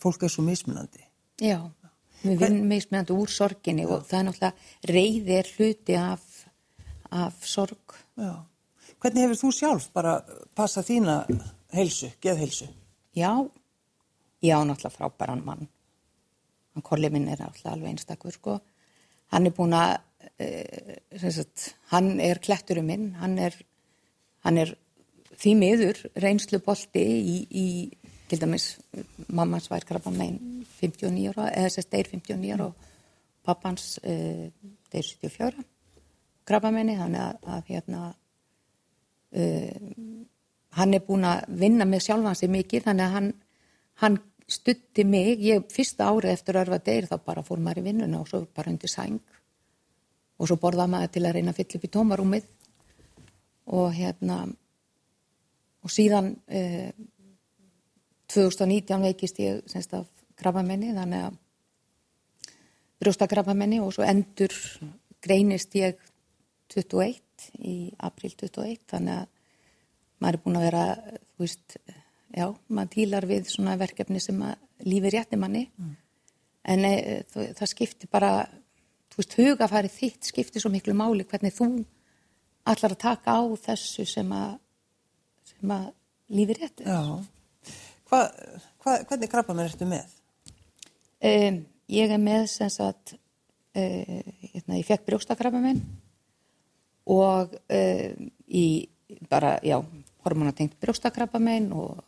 fólk 0.04 0.24
er 0.26 0.34
svo 0.34 0.46
mismunandi. 0.48 1.04
Já, 1.40 1.60
við 2.24 2.42
vinnum 2.44 2.72
mismunandi 2.74 3.16
úr 3.16 3.32
sorginni 3.32 3.86
og 3.88 4.08
það 4.10 4.20
er 4.20 4.26
náttúrulega 4.28 4.94
reyði 4.96 5.36
er 5.38 5.52
hluti 5.56 6.00
af, 6.00 6.24
af 7.16 7.44
sorg. 7.48 8.00
Já. 8.20 8.34
Hvernig 9.00 9.24
hefur 9.24 9.40
þú 9.40 9.50
sjálf 9.56 9.88
bara 9.96 10.18
passað 10.58 10.90
þína 10.90 11.16
heilsu, 11.76 12.10
geðheilsu? 12.24 12.68
Já, 13.16 13.32
já, 14.44 14.58
náttúrulega 14.60 14.96
frábæran 14.96 15.46
mann. 15.46 15.70
Hann 16.76 16.86
kolli 16.86 17.12
minn 17.14 17.30
er 17.32 17.40
náttúrulega 17.40 17.78
alveg 17.78 17.94
einstakur, 17.94 18.36
sko. 18.36 18.58
Hann 19.32 19.48
er 19.48 19.56
búin 19.56 19.78
að, 19.78 19.96
e, 20.42 20.50
sagt, 21.22 21.70
hann 21.94 22.20
er 22.20 22.44
kletturum 22.44 22.92
minn, 22.92 23.14
hann 23.22 23.38
er, 23.40 23.56
hann 24.44 24.60
er 24.60 24.76
því 25.40 25.56
miður 25.56 26.04
reynslu 26.20 26.60
bolti 26.66 27.06
í, 27.06 27.40
í 27.50 27.66
til 28.30 28.42
dæmis, 28.42 28.72
mammas 29.32 29.72
vær 29.72 29.88
krabba 29.88 30.12
megin 30.12 30.66
59 30.82 31.32
ára, 31.32 31.50
eða 31.54 31.72
þess 31.72 31.86
að 31.86 31.92
deyr 31.96 32.14
59 32.20 32.56
ára 32.58 32.70
og 32.70 32.88
pappans 33.48 33.92
e, 34.04 34.52
deyr 34.92 35.08
74 35.08 35.70
krabba 36.50 36.72
meini, 36.74 36.98
þannig 36.98 37.22
að, 37.22 37.36
að 37.54 37.68
hérna, 37.70 38.04
hann 39.30 40.94
er 40.94 41.04
búin 41.06 41.26
að 41.28 41.46
vinna 41.62 41.86
með 41.86 42.06
sjálfan 42.08 42.38
sig 42.38 42.50
mikið 42.50 42.88
þannig 42.88 43.06
að 43.06 43.16
hann, 43.16 43.30
hann 44.04 44.18
stutti 44.50 45.06
mig, 45.06 45.42
ég 45.46 45.68
fyrsta 45.70 46.10
árið 46.10 46.34
eftir 46.34 46.58
örfa 46.62 46.80
deyr 46.82 47.08
þá 47.10 47.18
bara 47.26 47.44
fór 47.46 47.62
maður 47.62 47.84
í 47.84 47.90
vinnuna 47.90 48.22
og 48.22 48.30
svo 48.30 48.42
bara 48.56 48.72
undir 48.72 48.92
sæng. 48.92 49.20
Og 50.40 50.50
svo 50.50 50.58
borðaði 50.62 50.94
maður 50.94 51.14
til 51.14 51.26
að 51.28 51.36
reyna 51.36 51.54
að 51.54 51.60
fylla 51.60 51.78
upp 51.78 51.86
í 51.86 51.92
tómarúmið. 51.94 52.50
Og 53.80 53.94
hérna 53.94 54.40
og 55.84 55.94
síðan 55.94 56.34
eh, 56.48 56.90
2019 58.34 59.06
veikist 59.06 59.40
ég 59.44 59.62
semst 59.70 59.94
af 59.98 60.08
krabbamenni 60.40 60.92
þannig 60.96 61.30
að 61.30 61.38
brjóstakrabbamenni 63.00 63.80
og 63.84 63.94
svo 63.96 64.06
endur 64.08 64.54
greinist 65.24 65.76
ég 65.80 66.00
21 66.74 67.22
í 67.60 67.78
april 68.06 68.32
21 68.36 68.86
þannig 68.90 69.22
að 69.22 69.28
maður 70.20 70.38
er 70.38 70.44
búin 70.44 70.60
að 70.60 70.66
vera 70.68 70.86
þú 71.08 71.46
veist, 71.46 71.78
já, 72.36 72.46
maður 72.68 72.94
týlar 72.96 73.28
við 73.30 73.52
svona 73.52 73.78
verkefni 73.80 74.22
sem 74.24 74.42
að 74.46 74.88
lífi 74.90 75.14
rétti 75.14 75.40
manni 75.40 75.66
mm. 75.70 75.94
en 76.74 76.88
e, 76.88 76.96
það, 77.32 77.54
það 77.60 77.72
skiptir 77.74 78.12
bara 78.12 78.34
þú 79.10 79.22
veist, 79.22 79.38
hugafærið 79.40 79.96
þitt 79.96 80.32
skiptir 80.32 80.64
svo 80.64 80.72
miklu 80.74 80.96
máli 80.98 81.28
hvernig 81.28 81.56
þú 81.56 81.70
allar 82.70 82.96
að 82.96 83.02
taka 83.02 83.38
á 83.40 83.42
þessu 83.64 84.06
sem 84.08 84.36
að 84.36 84.58
sem 85.50 85.74
að 85.76 85.90
lífi 86.36 86.60
rétti 86.60 86.86
Já, 86.86 87.02
hva, 88.10 88.22
hva, 88.84 89.00
hvernig 89.10 89.32
krabbamenn 89.32 89.70
ertu 89.70 89.88
með? 89.90 90.16
Um, 91.20 91.64
ég 91.92 92.12
er 92.14 92.22
með 92.22 92.46
sem 92.52 92.70
sagt 92.72 93.16
uh, 93.16 94.20
hérna, 94.54 94.78
ég 94.78 94.88
fekk 94.88 95.08
brjóstakrabbamenn 95.10 95.82
og 97.10 97.56
uh, 97.56 98.10
í 98.48 98.66
bara, 99.30 99.58
já, 99.66 99.80
hormonatengt 100.26 100.78
brjóstakrabbamenn 100.82 101.72
og 101.74 102.04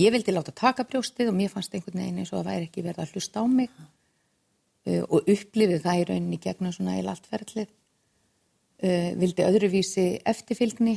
ég 0.00 0.14
vildi 0.14 0.34
láta 0.34 0.54
taka 0.56 0.86
brjóstið 0.88 1.32
og 1.32 1.38
mér 1.38 1.52
fannst 1.52 1.74
einhvern 1.74 2.02
veginn 2.02 2.22
eins 2.22 2.32
og 2.32 2.40
það 2.40 2.50
væri 2.52 2.68
ekki 2.68 2.86
verið 2.86 3.04
að 3.04 3.14
hlusta 3.16 3.42
á 3.42 3.44
mig 3.50 3.74
uh, 3.74 5.04
og 5.08 5.18
upplifið 5.20 5.84
það 5.84 6.00
í 6.00 6.08
rauninni 6.12 6.40
gegnum 6.42 6.74
svona 6.76 6.98
í 7.00 7.04
laltferðlið 7.06 7.76
vildi 8.80 9.44
öðruvísi 9.44 10.04
eftirfylgni 10.24 10.94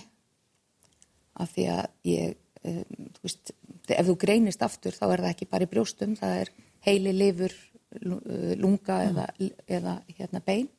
af 1.36 1.50
því 1.52 1.66
að 1.74 1.88
ég, 2.08 2.38
þú 2.64 3.26
veist, 3.26 3.52
ef 3.92 4.08
þú 4.08 4.16
greinist 4.22 4.64
aftur 4.64 4.96
þá 4.96 5.04
er 5.10 5.24
það 5.26 5.32
ekki 5.34 5.48
bara 5.52 5.68
í 5.68 5.72
brjóstum, 5.74 6.14
það 6.16 6.38
er 6.46 6.52
heili, 6.88 7.12
lifur, 7.12 7.56
lunga 8.02 9.00
mm. 9.00 9.10
eða, 9.10 9.26
eða 9.68 9.98
hérna 10.18 10.42
bein. 10.46 10.70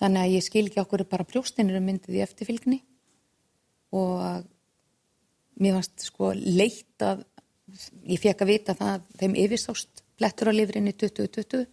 Þannig 0.00 0.22
að 0.22 0.34
ég 0.34 0.44
skil 0.46 0.64
ekki 0.66 0.80
okkur 0.82 1.04
bara 1.08 1.26
brjóstinir 1.28 1.76
um 1.76 1.86
myndið 1.86 2.16
í 2.16 2.22
eftirfylgni 2.24 2.78
og 3.96 4.46
mér 5.60 5.76
fannst 5.76 6.06
sko 6.06 6.30
leitt 6.36 7.04
að 7.04 7.24
ég 8.08 8.22
fekk 8.22 8.44
að 8.44 8.52
vita 8.54 8.76
það 8.78 8.94
að 8.94 9.10
þeim 9.20 9.36
yfirsást 9.44 10.04
blettur 10.20 10.50
á 10.50 10.52
lifurinni 10.56 10.94
2020, 10.96 11.66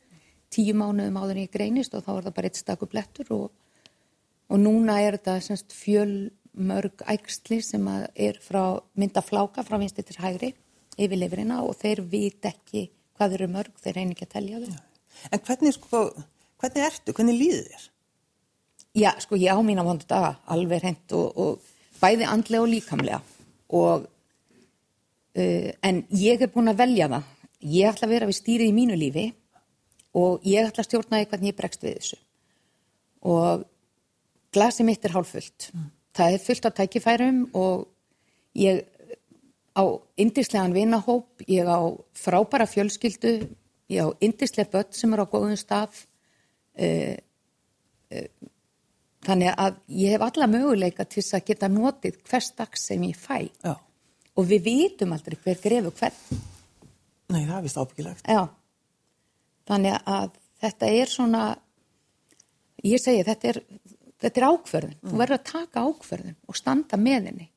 tíu 0.54 0.76
mánuðum 0.78 1.20
áður 1.20 1.38
en 1.38 1.46
ég 1.46 1.54
greinist 1.54 1.96
og 1.96 2.04
þá 2.06 2.12
er 2.16 2.28
það 2.28 2.36
bara 2.38 2.52
eitt 2.52 2.60
stakur 2.60 2.92
blettur 2.92 3.32
og, 3.36 3.48
og 4.48 4.62
núna 4.62 5.00
er 5.04 5.18
þetta 5.18 5.40
semst 5.44 5.76
fjöl 5.76 6.30
mörg 6.58 7.04
ægsli 7.12 7.60
sem 7.62 7.84
er 7.88 8.40
frá 8.42 8.80
myndafláka 8.98 9.66
frá 9.68 9.78
vinsti 9.80 10.06
til 10.06 10.18
hægri 10.24 10.54
yfir 10.98 11.20
lifurina 11.20 11.62
og 11.64 11.76
þeir 11.78 12.02
vit 12.10 12.48
ekki 12.50 12.88
hvað 13.18 13.38
eru 13.38 13.50
mörg, 13.52 13.78
þeir 13.82 14.00
reyni 14.00 14.16
ekki 14.16 14.28
að 14.28 14.34
telja 14.34 14.64
þau. 14.64 14.82
En 15.34 15.44
hvernig 15.46 15.76
sko, 15.76 16.02
hvernig 16.62 16.86
ertu, 16.86 17.14
hvernig 17.18 17.38
líður 17.38 17.70
þér? 17.72 17.86
Já, 18.98 19.12
sko 19.22 19.38
ég 19.38 19.54
á 19.54 19.60
mín 19.62 19.82
á 19.82 19.86
vondu 19.86 20.08
daga 20.10 20.36
alveg 20.50 20.84
hreint 20.84 21.14
og, 21.14 21.28
og 21.38 21.98
bæði 22.02 22.26
andlega 22.26 22.64
og 22.64 22.72
líkamlega 22.72 23.20
og 23.78 24.08
uh, 24.08 25.70
en 25.86 26.06
ég 26.10 26.42
er 26.42 26.54
búin 26.54 26.72
að 26.72 26.82
velja 26.82 27.10
það. 27.12 27.34
Ég 27.62 27.92
ætla 27.92 28.08
að 28.08 28.16
vera 28.16 28.30
við 28.30 28.40
stýrið 28.40 28.72
í 28.72 28.78
mínu 28.78 28.98
lífi 28.98 29.28
og 30.18 30.46
ég 30.48 30.66
ætla 30.66 30.82
að 30.82 30.90
stjórna 30.90 31.22
því 31.22 31.30
hvernig 31.30 31.54
ég 31.54 31.60
bregst 31.60 31.86
við 31.86 32.00
þessu. 32.00 32.18
Og 33.28 33.68
glasi 34.54 34.86
mitt 34.88 35.06
er 35.06 35.14
hálffullt. 35.14 35.70
Mm 35.74 35.94
það 36.18 36.34
er 36.34 36.44
fullt 36.44 36.66
af 36.66 36.76
tækifærum 36.78 37.42
og 37.54 37.88
ég 38.58 38.82
á 39.78 39.84
indislegan 40.18 40.74
vinahóp, 40.74 41.28
ég 41.48 41.66
á 41.70 41.94
frábæra 42.14 42.66
fjölskyldu, 42.66 43.48
ég 43.90 44.02
á 44.02 44.10
indislega 44.22 44.70
börn 44.72 44.92
sem 44.92 45.14
er 45.14 45.22
á 45.22 45.26
góðum 45.30 45.58
stað 45.58 45.94
uh, 46.82 47.16
uh, 48.12 48.30
þannig 49.26 49.54
að 49.58 49.80
ég 49.98 50.16
hef 50.16 50.26
alla 50.28 50.48
möguleika 50.52 51.06
til 51.10 51.24
að 51.26 51.46
geta 51.50 51.70
notið 51.72 52.20
hvers 52.30 52.52
dag 52.58 52.78
sem 52.78 53.04
ég 53.08 53.18
fæ. 53.18 53.50
Já. 53.64 53.76
og 54.38 54.46
við 54.46 54.68
vitum 54.70 55.14
aldrei 55.16 55.38
hver 55.42 55.58
grefu 55.62 55.92
hvern. 55.98 56.42
Nei, 57.34 57.46
það 57.46 57.58
er 57.58 57.64
vist 57.66 57.78
ábyggilegt 57.78 58.28
Já, 58.30 58.44
þannig 59.68 59.96
að 60.06 60.36
þetta 60.62 60.92
er 61.00 61.10
svona 61.12 61.44
ég 62.86 63.02
segi 63.02 63.26
þetta 63.26 63.50
er 63.50 63.62
þetta 64.22 64.42
er 64.42 64.48
ákverðin, 64.48 64.98
mm. 64.98 65.12
þú 65.12 65.22
verður 65.22 65.38
að 65.38 65.48
taka 65.52 65.86
ákverðin 65.86 66.38
og 66.48 66.58
standa 66.58 67.00
með 67.02 67.30
henni. 67.32 67.50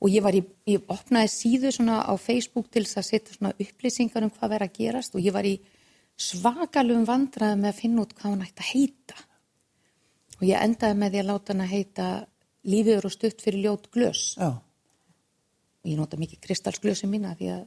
Og 0.00 0.12
ég 0.14 0.24
var 0.24 0.36
í, 0.36 0.40
ég 0.70 0.86
opnaði 0.88 1.28
síðu 1.28 1.72
svona 1.76 1.98
á 2.08 2.12
Facebook 2.16 2.70
til 2.72 2.86
þess 2.86 3.00
að 3.02 3.08
setja 3.10 3.36
svona 3.36 3.52
upplýsingar 3.60 4.24
um 4.24 4.32
hvað 4.32 4.54
verður 4.54 4.68
að 4.70 4.78
gerast 4.78 5.16
og 5.16 5.24
ég 5.24 5.34
var 5.34 5.48
í 5.48 5.58
svakalum 6.20 7.04
vandraði 7.08 7.58
með 7.60 7.72
að 7.72 7.80
finna 7.82 8.04
út 8.04 8.14
hvað 8.16 8.30
hann 8.30 8.46
ætti 8.46 8.64
að 8.64 8.70
heita 8.70 9.26
og 10.40 10.46
ég 10.48 10.64
endaði 10.64 10.98
með 10.98 11.12
því 11.12 11.22
að 11.22 11.30
láta 11.30 11.52
hann 11.52 11.64
að 11.64 11.74
heita 11.74 12.08
lífiður 12.70 13.08
og 13.08 13.14
stutt 13.14 13.44
fyrir 13.44 13.66
ljót 13.66 13.90
glös. 13.92 14.24
Já. 14.40 14.50
ég 15.88 15.96
nota 15.96 16.18
mikið 16.20 16.42
kristalsglösi 16.44 17.08
mína 17.08 17.32
því 17.38 17.52
að 17.54 17.62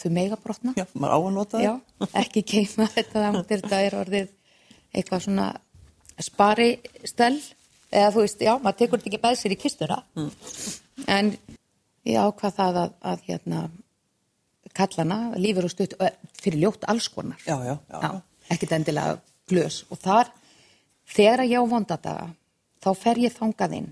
þau 0.00 0.10
mega 0.14 0.38
brotna. 0.42 0.72
Já, 0.74 0.86
maður 0.94 1.14
á 1.14 1.18
að 1.18 1.34
nota 1.36 1.58
það 1.58 1.66
Já, 1.66 1.74
ekki 2.22 2.42
keima 2.42 2.88
þetta, 2.96 3.28
þetta 3.46 3.82
er 3.82 3.98
orðið 4.00 4.32
eitthvað 4.96 5.22
svona 5.28 5.46
spari 6.22 6.70
stel 7.04 7.36
eða 7.92 8.12
þú 8.14 8.24
veist, 8.24 8.42
já, 8.42 8.54
maður 8.62 8.78
tekur 8.80 9.02
þetta 9.02 9.12
ekki 9.12 9.22
með 9.22 9.38
sér 9.40 9.54
í 9.54 9.60
kistuna. 9.60 9.98
Mm. 10.16 10.30
en 11.16 11.32
ég 12.06 12.22
ákvað 12.22 12.56
það 12.56 12.80
að, 12.82 12.96
að 13.12 13.26
hérna, 13.28 13.60
kallana 14.76 15.20
lífur 15.40 15.68
og 15.68 15.72
stutt 15.72 15.94
fyrir 16.40 16.64
ljótt 16.64 16.86
alls 16.90 17.08
konar. 17.12 17.40
Já, 17.46 17.56
já, 17.64 17.76
já. 17.90 18.10
ekkert 18.52 18.76
endilega 18.78 19.16
glös. 19.50 19.84
Og 19.90 20.00
þar, 20.02 20.32
þegar 21.06 21.44
ég 21.46 21.62
á 21.62 21.64
vondadaga 21.70 22.28
þá 22.82 22.90
fer 22.98 23.22
ég 23.22 23.34
þangað 23.34 23.78
inn 23.80 23.90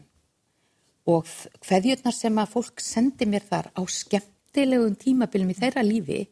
og 1.10 1.28
hverjurnar 1.66 2.16
sem 2.16 2.38
að 2.40 2.52
fólk 2.54 2.80
sendi 2.80 3.28
mér 3.28 3.44
þar 3.48 3.70
á 3.76 3.82
skemmtilegum 3.84 4.96
tímabilum 4.96 5.52
í 5.52 5.58
þeirra 5.58 5.84
lífi 5.84 6.24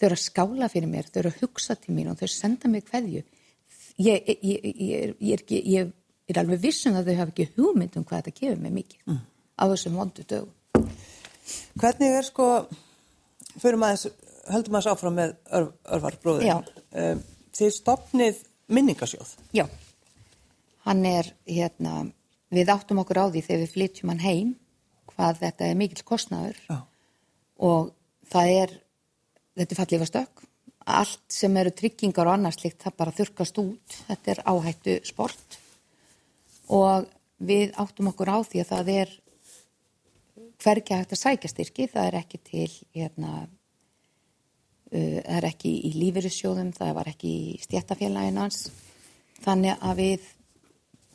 þau 0.00 0.06
eru 0.08 0.16
að 0.16 0.24
skála 0.24 0.70
fyrir 0.72 0.88
mér, 0.88 1.08
þau 1.12 1.20
eru 1.22 1.34
að 1.34 1.42
hugsa 1.44 1.76
til 1.76 1.94
mín 1.94 2.08
og 2.08 2.20
þau 2.20 2.30
senda 2.32 2.70
mér 2.72 2.86
hverju 2.88 3.22
ég, 4.00 4.30
ég, 4.40 4.70
ég, 4.80 5.16
ég 5.20 5.34
er 5.36 5.92
ég 6.30 6.36
er 6.36 6.44
alveg 6.44 6.62
vissum 6.62 6.94
að 6.94 7.10
þau 7.10 7.18
hafa 7.18 7.32
ekki 7.34 7.48
hugmynd 7.56 7.98
um 7.98 8.06
hvað 8.06 8.22
þetta 8.22 8.38
gefur 8.38 8.62
mig 8.62 8.74
mikið 8.76 9.10
mm. 9.10 9.20
á 9.58 9.64
þessum 9.72 9.98
vondu 9.98 10.24
dögum. 10.30 10.88
Hvernig 11.80 12.16
er 12.20 12.26
sko, 12.28 12.46
fyrir 13.56 13.80
maður, 13.82 14.14
höldum 14.52 14.76
maður 14.76 14.86
sáfram 14.86 15.16
með 15.18 15.32
örf, 15.58 15.72
örfarbróður, 15.96 16.50
um, 16.52 16.84
ehm, 17.02 17.22
þið 17.58 17.72
stopnið 17.74 18.44
minningasjóð. 18.70 19.32
Já, 19.56 19.64
hann 20.86 21.04
er 21.08 21.32
hérna, 21.48 22.06
við 22.50 22.72
áttum 22.72 23.02
okkur 23.02 23.22
á 23.22 23.26
því 23.30 23.44
þegar 23.46 23.62
við 23.64 23.74
flytjum 23.74 24.12
hann 24.12 24.24
heim 24.24 24.52
hvað 25.10 25.42
þetta 25.44 25.66
er 25.66 25.80
mikill 25.80 26.06
kostnaður. 26.06 26.60
Já. 26.70 26.78
og 27.60 27.90
það 28.30 28.52
er, 28.56 28.76
þetta 29.58 29.74
er 29.74 29.80
fallið 29.80 30.02
var 30.02 30.10
stökk, 30.10 30.44
allt 30.90 31.24
sem 31.32 31.56
eru 31.60 31.72
tryggingar 31.76 32.28
og 32.30 32.38
annars 32.38 32.58
slikt 32.60 32.82
það 32.84 32.98
bara 33.02 33.16
þurkast 33.16 33.60
út, 33.60 33.96
þetta 34.08 34.32
er 34.32 34.42
áhættu 34.48 34.96
sport. 35.08 35.58
Og 36.70 37.08
við 37.40 37.74
áttum 37.80 38.10
okkur 38.12 38.32
á 38.32 38.38
því 38.46 38.62
að 38.62 38.70
það 38.70 38.92
er 38.94 39.14
hvergi 40.60 40.96
hægt 40.96 41.14
að 41.16 41.22
sækja 41.22 41.52
styrki, 41.52 41.88
það 41.90 42.08
er 42.08 42.18
ekki 42.20 42.40
til 42.44 42.68
hérna 42.96 43.32
uh, 44.92 45.18
það 45.20 45.38
er 45.38 45.48
ekki 45.50 45.72
í 45.88 45.94
lífeyrissjóðum 45.96 46.74
það 46.76 46.94
var 47.00 47.12
ekki 47.12 47.30
í 47.30 47.56
stjættafélagin 47.64 48.40
hans. 48.40 48.68
Þannig 49.40 49.80
að 49.80 50.02
við 50.02 50.28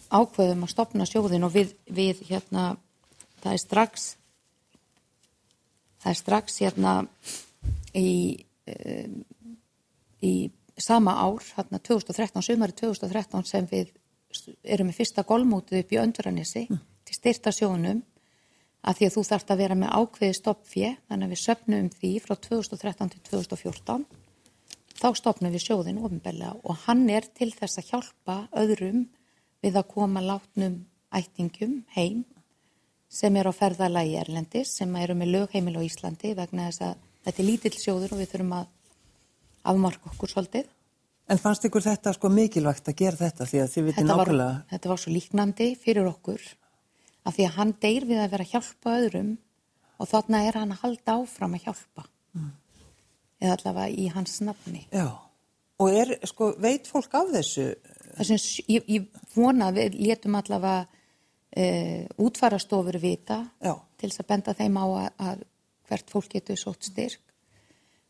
ákveðum 0.09 0.65
að 0.65 0.73
stopna 0.73 1.07
sjóðin 1.09 1.47
og 1.47 1.53
við, 1.55 1.73
við 1.87 2.21
hérna 2.29 2.75
það 3.43 3.51
er 3.53 3.61
strax 3.63 4.09
það 6.03 6.11
er 6.11 6.19
strax 6.21 6.59
hérna 6.61 6.95
í 7.95 8.09
um, 8.69 9.23
í 10.25 10.35
sama 10.77 11.13
ár, 11.23 11.43
hérna 11.55 11.79
2013, 11.79 12.41
sömari 12.43 12.75
2013 12.75 13.45
sem 13.47 13.67
við 13.69 13.93
erum 14.63 14.89
með 14.89 14.99
fyrsta 14.99 15.23
golmótið 15.23 15.83
upp 15.83 15.93
í 15.95 15.99
önduranissi 16.01 16.65
mm. 16.67 16.81
til 17.07 17.15
styrta 17.15 17.53
sjónum 17.55 18.01
að 18.85 18.99
því 18.99 19.07
að 19.07 19.15
þú 19.15 19.23
þarfst 19.29 19.53
að 19.53 19.61
vera 19.63 19.77
með 19.79 19.93
ákveði 19.95 20.37
stoppfje 20.37 20.91
þannig 21.07 21.27
að 21.27 21.33
við 21.33 21.41
söpnum 21.41 21.89
því 21.95 22.11
frá 22.25 22.35
2013 22.47 23.13
til 23.13 23.21
2014 23.29 24.05
þá 24.95 25.07
stopnum 25.19 25.55
við 25.55 25.65
sjóðin 25.65 26.01
ofinbella 26.03 26.51
og 26.63 26.83
hann 26.85 27.07
er 27.11 27.27
til 27.37 27.51
þess 27.55 27.79
að 27.79 27.89
hjálpa 27.93 28.37
öðrum 28.59 29.05
við 29.65 29.79
að 29.81 29.89
koma 29.91 30.21
látnum 30.23 30.79
ættingum 31.15 31.79
heim 31.95 32.23
sem 33.09 33.35
er 33.39 33.49
á 33.49 33.53
ferðalagi 33.55 34.17
Erlendis 34.21 34.75
sem 34.77 34.95
eru 34.99 35.15
með 35.17 35.33
lögheimil 35.35 35.77
á 35.79 35.87
Íslandi 35.87 36.33
vegna 36.37 36.69
þess 36.69 36.85
að 36.89 36.95
þetta 37.25 37.41
er 37.41 37.47
lítill 37.49 37.75
sjóður 37.79 38.15
og 38.15 38.21
við 38.21 38.31
þurfum 38.33 38.55
að 38.59 38.67
afmarka 39.65 40.11
okkur 40.11 40.33
svolítið. 40.33 40.67
En 41.25 41.41
fannst 41.41 41.65
ykkur 41.65 41.81
þetta 41.81 42.13
sko 42.13 42.29
mikilvægt 42.29 42.91
að 42.91 42.99
gera 42.99 43.17
þetta 43.17 43.47
því 43.49 43.61
að 43.63 43.71
þið 43.73 43.85
vitið 43.87 43.97
Þetta 44.01 44.17
var, 44.19 44.29
nákvæmlega? 44.29 44.57
þetta 44.73 44.91
var 44.91 45.01
svo 45.01 45.13
líknandi 45.15 45.69
fyrir 45.81 46.09
okkur 46.11 46.43
af 47.25 47.37
því 47.37 47.47
að 47.47 47.55
hann 47.55 47.73
deyr 47.81 48.05
við 48.05 48.21
að 48.21 48.33
vera 48.35 48.45
að 48.45 48.51
hjálpa 48.53 48.97
öðrum 48.99 49.31
og 49.95 50.11
þarna 50.11 50.41
er 50.45 50.59
hann 50.59 50.75
að 50.75 50.83
halda 50.83 51.15
áfram 51.15 51.55
að 51.57 51.65
hjálpa. 51.65 52.05
Eða 53.41 53.55
allavega 53.57 54.03
í 54.03 54.05
hans 54.13 54.37
nafni. 54.45 54.83
Já. 54.93 55.07
Og 55.81 55.91
er, 55.91 56.13
sko, 56.29 56.53
veit 56.61 56.85
fólk 56.87 57.15
af 57.17 57.33
þessu? 57.33 57.65
Ég, 58.15 58.83
ég 58.87 59.07
vona 59.35 59.69
að 59.69 59.79
við 59.81 59.97
létum 60.05 60.37
allavega 60.39 60.85
uh, 60.85 62.05
útfarastofur 62.21 62.97
vita 63.01 63.41
Já. 63.59 63.75
til 63.99 64.09
þess 64.09 64.23
að 64.23 64.29
benda 64.31 64.55
þeim 64.55 64.79
á 64.79 64.85
að, 64.85 65.09
að 65.29 65.43
hvert 65.89 66.13
fólk 66.13 66.29
getur 66.37 66.59
sótt 66.59 66.87
styrk. 66.87 67.21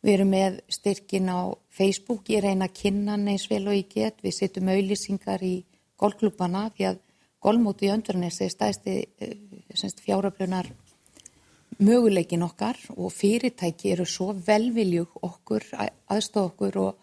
Við 0.06 0.14
erum 0.14 0.30
með 0.36 0.60
styrkin 0.70 1.32
á 1.34 1.50
Facebook, 1.74 2.30
ég 2.30 2.44
reyna 2.46 2.68
að 2.70 2.78
kynna 2.78 3.16
hann 3.16 3.28
eins 3.32 3.48
vel 3.50 3.64
og 3.66 3.74
ég 3.74 3.90
get. 3.90 4.22
Við 4.22 4.38
setjum 4.38 4.70
auðlýsingar 4.70 5.42
í 5.42 5.56
golfklúbana 5.98 6.68
því 6.76 6.90
að 6.92 7.02
golfmóti 7.42 7.90
í 7.90 7.94
öndurnesi 7.94 8.46
er 8.46 8.54
stæðsti 8.54 8.98
uh, 9.26 10.02
fjáröflunar 10.06 10.70
möguleikin 11.78 12.44
okkar 12.46 12.78
og 12.96 13.12
fyrirtæki 13.12 13.92
eru 13.92 14.06
svo 14.08 14.34
velviljug 14.46 15.18
okkur, 15.26 15.66
aðstof 16.08 16.54
okkur 16.54 16.78
og, 16.80 17.02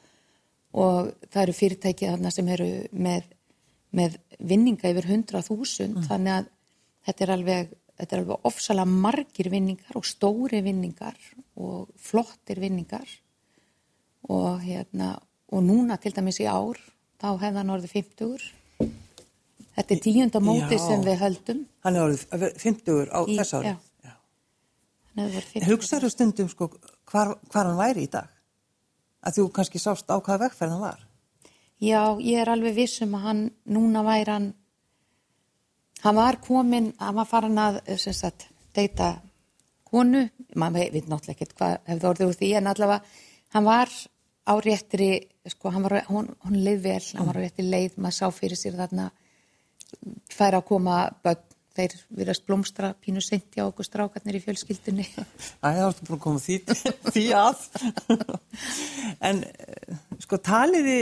og 0.73 1.13
það 1.33 1.43
eru 1.43 1.53
fyrirtæki 1.59 2.09
þarna 2.09 2.31
sem 2.33 2.49
eru 2.49 2.69
með, 2.93 3.27
með 3.93 4.17
vinninga 4.41 4.89
yfir 4.93 5.09
100.000 5.11 6.07
þannig 6.09 6.33
að 6.39 6.47
þetta 7.07 7.25
er 7.27 7.33
alveg, 7.37 7.75
þetta 7.99 8.17
er 8.17 8.23
alveg 8.23 8.47
ofsalega 8.49 8.95
margir 9.07 9.51
vinningar 9.53 9.99
og 10.01 10.07
stóri 10.09 10.63
vinningar 10.65 11.19
og 11.61 11.91
flottir 12.01 12.61
vinningar 12.63 13.09
og 14.33 14.61
hérna 14.65 15.15
og 15.53 15.63
núna 15.67 15.99
til 16.01 16.15
dæmis 16.17 16.41
í 16.41 16.47
ár 16.49 16.79
þá 17.21 17.29
hefði 17.43 17.59
hann 17.61 17.73
orðið 17.75 17.93
50 17.99 18.51
þetta 19.77 19.95
er 19.97 20.01
tíunda 20.05 20.41
móti 20.43 20.79
Já. 20.79 20.85
sem 20.89 21.05
við 21.05 21.21
höldum 21.23 21.65
Hann 21.85 21.97
er 21.99 22.05
orðið 22.07 22.61
50 22.63 23.11
á 23.13 23.21
Í- 23.27 23.37
þess 23.39 23.55
ári. 23.59 23.73
já. 23.75 24.13
Hann 25.13 25.25
hefði 25.27 25.35
verið 25.37 25.51
50. 25.53 25.69
Hugsaðu 25.73 26.11
stundum 26.15 26.49
sko 26.49 26.69
hvar, 27.11 27.35
hvar 27.53 27.67
hann 27.69 27.77
væri 27.81 28.07
í 28.07 28.11
dag? 28.11 28.29
Að 29.23 29.39
þú 29.39 29.49
kannski 29.55 29.81
sást 29.83 30.11
á 30.11 30.19
hvaða 30.19 30.49
vegferð 30.49 30.75
hann 30.75 30.83
var? 30.83 31.03
Já, 31.83 32.15
ég 32.23 32.39
er 32.43 32.51
alveg 32.51 32.77
viss 32.77 33.03
um 33.03 33.15
að 33.19 33.27
hann, 33.27 33.43
núna 33.75 34.05
væri 34.07 34.31
hann, 34.31 34.49
hann 36.03 36.19
var 36.19 36.39
komin, 36.43 36.93
hann 36.99 37.19
var 37.19 37.29
farin 37.31 37.59
að, 37.59 37.81
sem 37.99 38.15
sagt, 38.15 38.49
deyta 38.75 39.17
konu, 39.91 40.25
maður 40.59 40.95
veit 40.95 41.09
náttúrulega 41.11 41.35
ekkert 41.37 41.57
hvað 41.59 41.75
hefði 41.91 42.09
orðið 42.13 42.31
úr 42.31 42.39
því, 42.39 42.51
en 42.59 42.71
allavega, 42.71 43.19
hann 43.55 43.67
var 43.67 43.95
á 44.43 44.53
réttri, 44.63 45.11
sko, 45.55 45.75
var, 45.85 45.97
hún, 46.11 46.31
hún 46.47 46.61
leið 46.67 46.87
vel, 46.87 47.03
hann 47.19 47.31
var 47.31 47.39
á 47.39 47.43
réttri 47.43 47.67
leið, 47.67 47.99
maður 47.99 48.19
sá 48.19 48.39
fyrir 48.39 48.59
sér 48.59 48.79
þarna, 48.79 49.11
færa 50.31 50.63
að 50.63 50.69
koma 50.71 51.03
börn, 51.23 51.43
þeir 51.77 51.97
virðast 52.13 52.47
blómstra 52.49 52.93
pínu 53.01 53.23
seint 53.25 53.55
hjá 53.55 53.65
okkur 53.67 53.87
strákarnir 53.87 54.39
í 54.39 54.43
fjölskyldunni. 54.45 55.07
Það 55.63 55.83
varstu 55.83 56.09
búin 56.09 56.19
að 56.19 56.25
koma 56.25 56.43
því, 56.43 56.59
því 57.15 57.27
að. 57.39 57.67
en 59.29 59.45
eh, 59.49 60.01
sko 60.25 60.41
taliði 60.43 60.99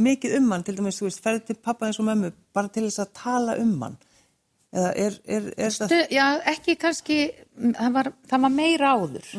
mikið 0.00 0.36
um 0.38 0.52
hann, 0.54 0.64
til 0.66 0.76
dæmis, 0.78 1.00
þú 1.00 1.08
veist, 1.08 1.24
ferði 1.24 1.44
til 1.50 1.58
pappa 1.60 1.88
eins 1.88 2.00
og 2.00 2.08
mömmu, 2.08 2.32
bara 2.56 2.72
til 2.72 2.86
þess 2.86 3.04
að 3.04 3.12
tala 3.20 3.56
um 3.60 3.74
hann. 3.84 3.98
Eða 4.70 4.92
er, 5.02 5.16
er, 5.26 5.48
er 5.56 5.74
það... 5.74 5.90
Stu, 5.90 5.98
já, 6.14 6.26
ekki 6.52 6.76
kannski, 6.80 7.18
það 7.74 7.96
var, 7.96 8.12
það 8.30 8.44
var 8.46 8.54
meira 8.54 8.92
áður. 8.94 9.32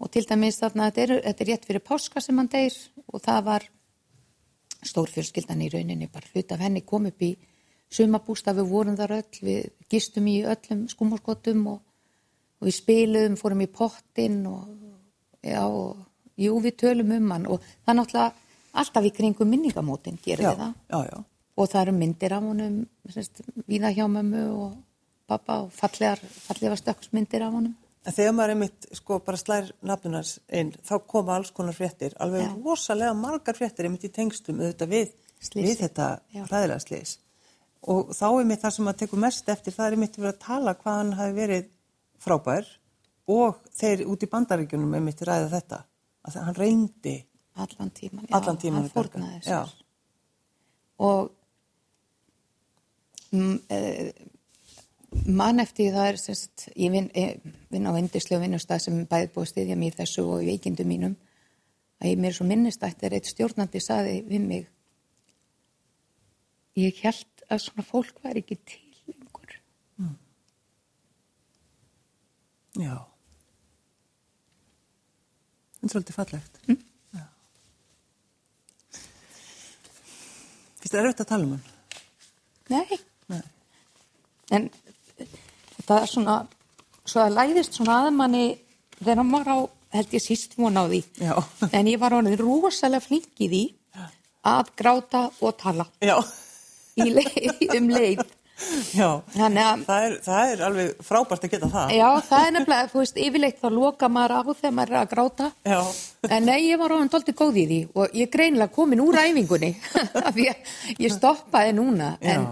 Og 0.00 0.08
til 0.14 0.24
dæmis 0.24 0.56
þarna, 0.62 0.88
þetta 0.88 1.02
er, 1.04 1.12
þetta 1.26 1.44
er 1.44 1.50
rétt 1.52 1.68
fyrir 1.68 1.84
páska 1.84 2.22
sem 2.24 2.40
hann 2.40 2.48
deyr 2.50 2.76
og 3.10 3.20
það 3.20 3.44
var 3.50 3.66
stórfjölskyldan 4.88 5.60
í 5.60 5.68
rauninni, 5.74 6.08
bara 6.08 6.30
hlut 6.32 6.54
af 6.54 6.62
henni 6.64 6.80
kom 6.88 7.10
upp 7.10 7.24
í 7.24 7.34
sumabústa, 7.90 8.54
við 8.56 8.68
vorum 8.70 8.98
þar 8.98 9.16
öll, 9.18 9.40
við 9.42 9.70
gistum 9.90 10.28
í 10.30 10.40
öllum 10.46 10.84
skúmurskotum 10.90 11.64
og, 11.72 11.80
og 12.60 12.68
við 12.68 12.76
spiluðum, 12.76 13.38
fórum 13.40 13.64
í 13.64 13.70
pottin 13.72 14.44
og, 14.50 14.68
já, 15.42 15.64
og 15.66 15.98
jú, 16.40 16.60
við 16.62 16.78
tölum 16.84 17.16
um 17.16 17.34
hann 17.34 17.48
og 17.50 17.64
það 17.64 17.92
er 17.92 17.98
náttúrulega 18.00 18.30
alltaf 18.80 19.08
í 19.08 19.12
kringum 19.14 19.50
minningamótin 19.50 20.20
gerir 20.22 20.46
Já, 20.46 20.52
við 20.52 20.62
það 20.62 20.72
já, 20.94 21.00
já. 21.10 21.24
og 21.56 21.70
það 21.72 21.82
eru 21.82 21.96
myndir 21.98 22.36
af 22.36 22.46
honum 22.46 22.80
semst, 23.10 23.42
víða 23.66 23.92
hjá 23.96 24.06
mömmu 24.06 24.44
og 24.54 24.76
pappa 25.30 25.60
og 25.64 25.72
fallegar, 25.74 26.20
fallegar 26.46 26.78
stökksmyndir 26.78 27.44
af 27.46 27.54
honum. 27.54 27.74
En 28.06 28.14
þegar 28.16 28.32
maður 28.32 28.54
einmitt 28.54 28.86
sko 28.96 29.18
bara 29.22 29.38
slær 29.38 29.66
nafnunars 29.84 30.38
inn, 30.56 30.70
þá 30.86 30.94
koma 31.10 31.34
alls 31.36 31.50
konar 31.52 31.76
fréttir, 31.76 32.14
alveg 32.22 32.46
Já. 32.46 32.52
rosalega 32.64 33.16
margar 33.18 33.58
fréttir 33.58 33.86
einmitt 33.86 34.06
í 34.08 34.12
tengstum 34.14 34.62
auðvitað 34.62 34.94
við, 34.94 35.10
við 35.52 35.74
þetta 35.82 36.06
Já. 36.32 36.46
hræðilega 36.46 36.80
slís. 36.86 37.18
Og 37.88 38.10
þá 38.12 38.26
einmitt 38.28 38.60
það 38.60 38.74
sem 38.76 38.84
maður 38.84 39.00
tekur 39.02 39.22
mest 39.22 39.48
eftir, 39.48 39.72
það 39.72 39.86
er 39.86 39.96
einmitt 39.96 40.18
verið 40.18 40.34
að 40.34 40.42
tala 40.44 40.74
hvað 40.76 40.98
hann 40.98 41.12
hafi 41.16 41.36
verið 41.38 41.68
frábær 42.20 42.66
og 43.30 43.60
þeir 43.78 44.04
út 44.10 44.24
í 44.26 44.28
bandaríkjunum 44.30 44.96
einmitt 44.98 45.22
ræða 45.24 45.48
þetta, 45.54 45.78
að 46.28 46.40
hann 46.44 46.58
reyndi 46.58 47.16
Allan 47.60 47.90
tíman. 47.90 48.26
allan 48.30 48.58
tíman 48.60 48.84
Hann 48.84 48.92
fórnaði 48.92 49.40
Já, 49.44 49.64
sér. 49.64 49.72
Og 51.00 51.30
mm, 53.32 53.56
e, 53.72 53.78
mann 55.26 55.62
eftir 55.62 55.94
það 55.94 56.10
er 56.12 56.20
semst, 56.20 56.68
ég 56.76 56.92
vinn 56.92 57.08
e, 57.16 57.26
vin 57.72 57.88
á 57.88 57.92
vindislega 57.96 58.44
vinnustæð 58.44 58.84
sem 58.84 59.00
bæði 59.10 59.32
búið 59.34 59.46
að 59.46 59.52
styðja 59.54 59.78
mér 59.80 59.98
þessu 59.98 60.26
og 60.26 60.44
veikindum 60.46 60.90
mínum 60.90 61.16
að 62.00 62.12
ég 62.12 62.20
mér 62.20 62.32
er 62.32 62.38
svo 62.38 62.48
minnistætt 62.48 63.02
er 63.04 63.16
eitt 63.16 63.28
stjórnandi 63.28 63.82
saði 63.82 64.20
við 64.28 64.46
mig 64.46 64.68
ég 66.80 67.02
held 67.04 67.39
að 67.50 67.62
svona 67.64 67.84
fólk 67.86 68.20
væri 68.24 68.42
ekki 68.44 68.56
til 68.68 68.82
lengur. 69.10 69.56
já. 72.78 72.96
Það 75.80 75.88
er 75.88 75.92
svolítið 75.94 76.16
fallegt. 76.18 76.60
Já. 77.16 77.24
Fyrst 80.80 80.94
er 80.94 81.08
auðvitað 81.08 81.24
að 81.24 81.30
tala 81.32 81.48
um 81.48 81.52
hann? 81.56 81.66
Nei. 82.70 83.00
Nei. 83.32 83.42
En 84.50 84.70
þetta 85.76 86.00
er 86.02 86.10
svona, 86.10 86.36
svo 87.04 87.24
að 87.24 87.36
læðist 87.38 87.78
svona 87.78 87.98
aðmanni 88.04 88.44
þegar 89.00 89.22
hann 89.22 89.34
var 89.34 89.50
á, 89.50 89.58
held 89.96 90.14
ég 90.14 90.22
síst 90.24 90.56
von 90.60 90.78
á 90.78 90.84
því. 90.84 91.02
Já. 91.18 91.34
En 91.72 91.90
ég 91.90 91.98
var 92.02 92.14
honum 92.18 92.38
rosalega 92.38 93.02
flink 93.08 93.42
í 93.42 93.50
því 93.50 93.64
að 94.46 94.70
gráta 94.76 95.26
og 95.40 95.56
tala 95.60 95.84
Já. 96.00 96.16
Leið, 97.08 97.64
um 97.78 97.90
leið. 97.94 98.22
Já, 98.92 99.06
að, 99.40 99.84
það 99.86 100.04
er, 100.04 100.14
það 100.24 100.50
er 100.52 100.62
alveg 100.66 101.04
frábært 101.04 101.44
að 101.46 101.52
geta 101.54 101.68
það. 101.72 101.92
já, 101.96 102.08
það 102.28 102.46
er 102.46 102.54
nefnilega, 102.56 102.88
þú 102.92 102.98
veist, 103.00 103.20
yfirleitt 103.24 103.60
þá 103.62 103.68
loka 103.72 104.08
maður 104.12 104.34
á 104.36 104.40
þegar 104.50 104.74
maður 104.76 104.92
er 104.92 104.98
að 105.00 105.12
gráta. 105.14 105.46
Já. 105.64 105.78
En 106.36 106.48
nei, 106.48 106.58
ég 106.66 106.80
var 106.80 106.94
honum 106.94 107.12
doldið 107.12 107.38
góð 107.38 107.60
í 107.62 107.64
því 107.70 107.78
og 107.94 108.18
ég 108.20 108.32
greinilega 108.34 108.74
komin 108.74 109.02
úr 109.04 109.20
æfingunni 109.22 109.70
af 110.26 110.32
því 110.36 110.48
að 110.52 110.74
ég 111.06 111.14
stoppaði 111.14 111.76
núna. 111.78 112.10
En, 112.20 112.46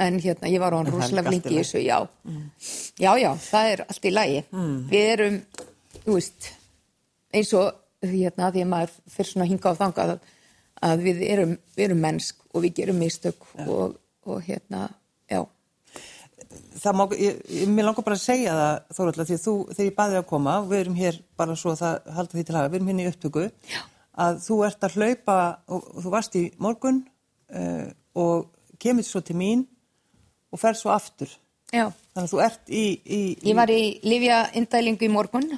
en 0.00 0.20
hérna, 0.20 0.52
ég 0.52 0.62
var 0.62 0.76
er 0.76 0.92
rosalega 0.92 1.32
allt 1.32 1.48
í 1.48 1.56
þessu, 1.56 1.80
já. 1.86 1.98
Já, 3.00 3.12
já, 3.24 3.30
það 3.46 3.72
er 3.72 3.84
allt 3.86 4.10
í 4.10 4.14
lagi. 4.14 4.42
Við 4.92 5.14
erum, 5.14 5.40
þú 6.02 6.18
veist, 6.18 6.52
eins 7.32 7.54
og 7.56 7.72
hérna, 8.04 8.52
því 8.52 8.66
að 8.66 8.70
maður 8.74 8.94
fyrir 9.16 9.32
svona 9.32 9.48
hinga 9.48 9.72
á 9.72 9.80
þangað 9.80 10.14
að, 10.16 10.30
að 10.90 11.08
við 11.08 11.24
erum, 11.30 11.56
við 11.76 11.88
erum 11.88 12.04
mennsk 12.04 12.39
og 12.54 12.64
við 12.64 12.76
gerum 12.80 13.00
mistök 13.00 13.46
og, 13.66 13.96
og 14.26 14.42
hérna, 14.46 14.88
já. 15.30 15.42
Það 16.80 16.96
má, 16.98 17.04
ég, 17.14 17.42
mér 17.70 17.86
langar 17.86 18.06
bara 18.06 18.16
að 18.18 18.24
segja 18.24 18.54
það, 18.56 18.94
Þóraldur, 18.96 19.28
því 19.28 19.36
þú, 19.44 19.54
þegar 19.70 19.86
ég 19.86 19.96
baði 19.98 20.18
að 20.18 20.28
koma, 20.30 20.54
við 20.66 20.80
erum 20.80 20.96
hér 20.98 21.18
bara 21.38 21.56
svo 21.58 21.74
að 21.74 21.82
það 21.82 22.08
halda 22.16 22.38
því 22.38 22.44
til 22.46 22.56
hafa, 22.56 22.70
við 22.70 22.78
erum 22.80 22.90
hérna 22.90 23.04
í 23.04 23.10
upptöku, 23.10 23.44
Já. 23.70 23.82
að 24.26 24.40
þú 24.46 24.56
ert 24.66 24.86
að 24.88 24.96
hlaupa, 24.96 25.36
og, 25.70 25.84
og 25.92 26.06
þú 26.06 26.14
varst 26.16 26.38
í 26.40 26.44
morgun 26.58 27.04
uh, 27.54 27.86
og 28.18 28.48
kemur 28.82 29.06
svo 29.06 29.22
til 29.22 29.38
mín 29.38 29.64
og 30.50 30.62
fer 30.62 30.78
svo 30.78 30.90
aftur. 30.94 31.30
Já. 31.70 31.86
Þannig 32.16 32.26
að 32.26 32.32
þú 32.32 32.42
ert 32.48 32.72
í... 32.74 32.84
í, 32.98 33.20
í 33.38 33.50
Ég 33.52 33.58
var 33.60 33.70
í 33.70 33.82
Livja 34.02 34.40
indælingu 34.58 35.06
í 35.06 35.12
morgun 35.12 35.52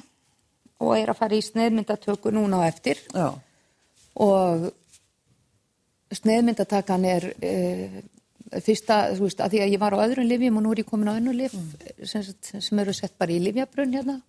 og 0.83 0.93
er 0.97 1.09
að 1.09 1.19
fara 1.19 1.37
í 1.37 1.43
sneiðmyndatöku 1.45 2.33
núna 2.35 2.61
á 2.61 2.69
eftir 2.69 2.99
Já, 3.13 3.31
og 4.21 4.67
sneiðmyndatakan 6.19 7.05
er 7.09 7.29
uh, 7.33 8.01
fyrsta, 8.63 8.97
þú 9.17 9.27
veist, 9.27 9.39
að 9.41 9.53
því 9.55 9.61
að 9.65 9.71
ég 9.73 9.81
var 9.81 9.95
á 9.97 10.03
öðrum 10.05 10.27
livjum 10.29 10.57
og 10.59 10.65
nú 10.65 10.73
er 10.75 10.81
ég 10.83 10.89
komin 10.89 11.09
á 11.09 11.17
önnu 11.17 11.33
liv 11.33 11.53
sem, 12.05 12.23
sagt- 12.23 12.51
sem 12.61 12.79
eru 12.83 12.93
sett 12.93 13.15
bara 13.17 13.33
í 13.33 13.39
livjabrunn 13.41 13.95
hérna 13.97 14.19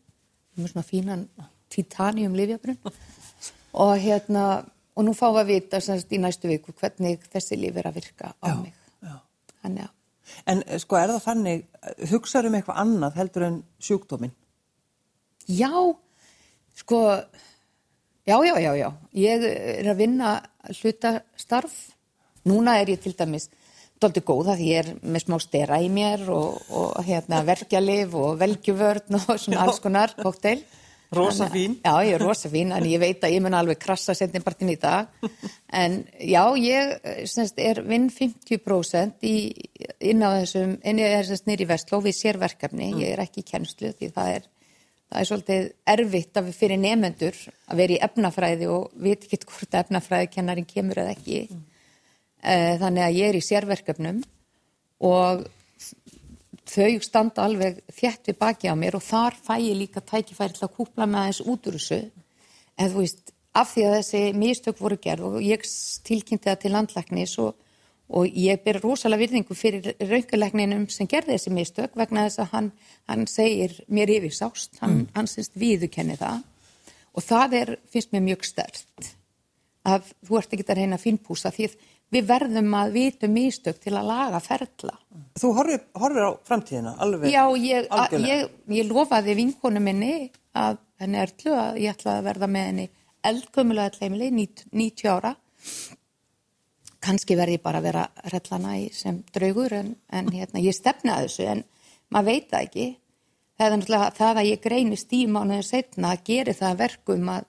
með 0.57 0.70
svona 0.73 0.87
fínan 0.87 1.27
titanium 1.75 2.37
livjabrunn 2.38 2.79
og 3.75 3.92
hérna 4.01 4.44
og 4.94 5.03
nú 5.09 5.12
fáum 5.18 5.35
við 5.35 5.42
að 5.42 5.51
vita 5.51 5.81
sem 5.83 5.99
sagt 5.99 6.12
í 6.14 6.20
næstu 6.23 6.49
viku 6.49 6.73
hvernig 6.79 7.25
þessi 7.33 7.59
liv 7.59 7.77
er 7.83 7.88
að 7.90 7.97
virka 7.99 8.31
á 8.38 8.47
Já, 8.49 8.55
mig 8.62 8.73
já. 9.03 9.16
þannig 9.62 9.85
að 9.88 9.92
En 10.49 10.62
eh, 10.66 10.79
sko 10.81 10.97
er 10.97 11.11
það 11.12 11.25
þannig, 11.27 11.64
hugsaður 12.11 12.47
um 12.49 12.55
eitthvað 12.57 12.79
annað 12.81 13.16
heldur 13.20 13.42
en 13.44 13.59
sjúkdóminn? 13.85 14.33
Já, 15.53 15.68
Sko, 16.75 17.01
já, 18.27 18.37
já, 18.45 18.55
já, 18.61 18.73
já. 18.79 18.89
Ég 19.15 19.45
er 19.51 19.91
að 19.93 20.01
vinna 20.01 20.37
hlutastarf. 20.71 21.77
Núna 22.45 22.79
er 22.81 22.93
ég 22.93 23.01
til 23.01 23.15
dæmis 23.17 23.49
doldið 24.03 24.25
góða 24.29 24.57
því 24.59 24.71
ég 24.71 24.81
er 24.83 24.89
með 25.01 25.25
smá 25.25 25.37
stera 25.41 25.81
í 25.81 25.91
mér 25.93 26.27
og, 26.33 26.57
og 26.77 26.97
hérna, 27.07 27.41
verkjalif 27.47 28.17
og 28.19 28.41
velgjuvörn 28.41 29.21
og 29.21 29.37
svona 29.41 29.65
alls 29.65 29.81
konar 29.85 30.17
kóktel. 30.19 30.65
Rosa 31.15 31.47
fín. 31.47 31.77
Já, 31.85 31.95
ég 32.03 32.17
er 32.17 32.23
rosa 32.23 32.49
fín, 32.51 32.73
en 32.75 32.87
ég 32.89 32.99
veit 32.99 33.23
að 33.23 33.37
ég 33.37 33.43
mun 33.45 33.55
alveg 33.55 33.79
krassa 33.79 34.15
setnibartin 34.17 34.73
í 34.73 34.77
dag. 34.81 35.13
En 35.75 36.01
já, 36.19 36.43
ég 36.59 37.27
semst, 37.31 37.59
er 37.59 37.81
vinn 37.87 38.09
50% 38.11 39.27
í, 39.27 39.37
inn 40.11 40.25
á 40.25 40.31
þessum, 40.41 40.77
inn 40.83 41.01
í 41.03 41.07
þessum 41.07 41.51
nýri 41.51 41.69
vestló 41.71 42.01
við 42.05 42.19
sérverkefni. 42.19 42.93
Ég 43.03 43.15
er 43.15 43.25
ekki 43.25 43.45
í 43.45 43.49
kennslu 43.49 43.93
því 43.95 44.11
það 44.17 44.33
er, 44.37 44.49
það 45.14 45.20
er 45.20 45.29
svolítið 45.29 45.66
erfitt 45.94 46.38
að 46.38 46.48
við 46.48 46.57
fyrir 46.59 46.81
nefendur 46.83 47.37
að 47.70 47.81
vera 47.81 47.94
í 47.94 48.00
efnafræði 48.03 48.70
og 48.74 48.96
veit 48.98 49.27
ekki 49.29 49.38
hvort 49.46 49.77
efnafræði 49.79 50.31
kennarin 50.33 50.66
kemur 50.66 51.00
eða 51.05 51.12
ekki. 51.14 51.44
Mm. 51.50 51.61
Þannig 52.83 53.05
að 53.05 53.18
ég 53.20 53.31
er 53.31 53.38
í 53.38 53.44
sérverkefnum 53.44 54.18
og 55.07 55.44
þau 56.64 56.98
standa 57.05 57.44
alveg 57.44 57.79
þjætt 57.94 58.33
við 58.33 58.38
baki 58.40 58.72
á 58.72 58.74
mér 58.79 58.98
og 58.98 59.05
þar 59.07 59.38
fæ 59.38 59.55
ég 59.62 59.79
líka 59.79 60.03
tækifæri 60.03 60.57
til 60.57 60.66
að 60.66 60.74
kúpla 60.81 61.07
með 61.07 61.20
aðeins 61.20 61.42
út 61.44 61.68
úr 61.70 61.79
þessu 61.79 62.00
en 62.74 62.90
þú 62.90 63.03
veist, 63.05 63.33
af 63.55 63.70
því 63.70 63.85
að 63.87 63.96
þessi 64.00 64.22
mistök 64.40 64.81
voru 64.83 64.98
gerð 64.98 65.29
og 65.29 65.44
ég 65.44 65.62
tilkynnti 66.09 66.50
það 66.50 66.62
til 66.64 66.74
landlæknis 66.74 67.37
og, 67.44 67.55
og 68.09 68.29
ég 68.29 68.61
ber 68.64 68.81
rosalega 68.83 69.25
virðingu 69.25 69.57
fyrir 69.57 69.95
raukalækninum 70.01 70.88
sem 70.93 71.09
gerði 71.09 71.38
þessi 71.38 71.55
mistök 71.57 71.97
vegna 71.97 72.27
þess 72.27 72.43
að 72.45 72.51
hann, 72.53 72.71
hann 73.09 73.27
segir 73.31 73.79
mér 73.88 74.12
yfir 74.19 74.35
sást, 74.37 74.77
hann, 74.83 75.05
mm. 75.05 75.07
hann 75.17 75.31
syns 75.31 75.53
viðukenni 75.57 76.19
það 76.21 76.43
og 77.14 77.25
það 77.25 77.59
er, 77.61 77.75
finnst 77.90 78.12
mér 78.12 78.27
mjög 78.29 78.47
stert 78.49 79.11
að 79.85 80.12
þú 80.25 80.38
ert 80.40 80.55
ekki 80.57 80.67
að 80.69 80.81
reyna 80.81 80.99
að 80.99 81.05
finnpúsa 81.05 81.53
því 81.55 81.71
við 82.14 82.29
verðum 82.29 82.75
að 82.79 82.95
vitu 82.95 83.29
mistök 83.31 83.81
til 83.83 83.95
að 83.97 84.09
laga 84.09 84.40
ferla. 84.43 84.95
Þú 85.40 85.51
horfir, 85.57 85.81
horfir 85.99 86.29
á 86.29 86.33
framtíðina 86.47 86.95
alveg? 87.03 87.33
Já, 87.33 87.43
ég, 87.59 87.88
að, 87.90 88.17
ég, 88.23 88.45
ég 88.77 88.88
lofaði 88.90 89.37
vinkonu 89.40 89.83
minni 89.83 90.12
að 90.55 90.79
henni 91.03 91.21
ertlu 91.21 91.57
að 91.59 91.81
ég 91.83 91.97
ætlaði 91.97 92.21
að 92.21 92.29
verða 92.29 92.51
með 92.55 92.69
henni 92.71 92.87
eldgömmulega 93.25 93.95
tleimili, 93.97 94.31
90 94.37 95.11
ára. 95.11 95.35
Kanski 97.05 97.37
verði 97.37 97.61
bara 97.62 97.81
að 97.83 97.88
vera 97.90 98.05
rellana 98.33 98.77
í 98.81 98.88
sem 98.97 99.21
draugur 99.35 99.75
en, 99.77 99.95
en 100.09 100.31
hérna, 100.33 100.62
ég 100.64 100.77
stefnaði 100.77 101.29
þessu 101.29 101.49
en 101.53 101.64
maður 102.14 102.31
veit 102.31 102.47
það 102.53 102.67
ekki. 102.69 102.87
Það 103.55 103.67
er 103.67 103.75
náttúrulega 103.75 104.12
það 104.19 104.40
að 104.40 104.49
ég 104.49 104.62
greini 104.64 104.99
stímánuðin 104.99 105.67
setna 105.69 106.14
að 106.14 106.25
geri 106.31 106.55
það 106.59 106.79
verkum 106.81 107.29
að, 107.31 107.49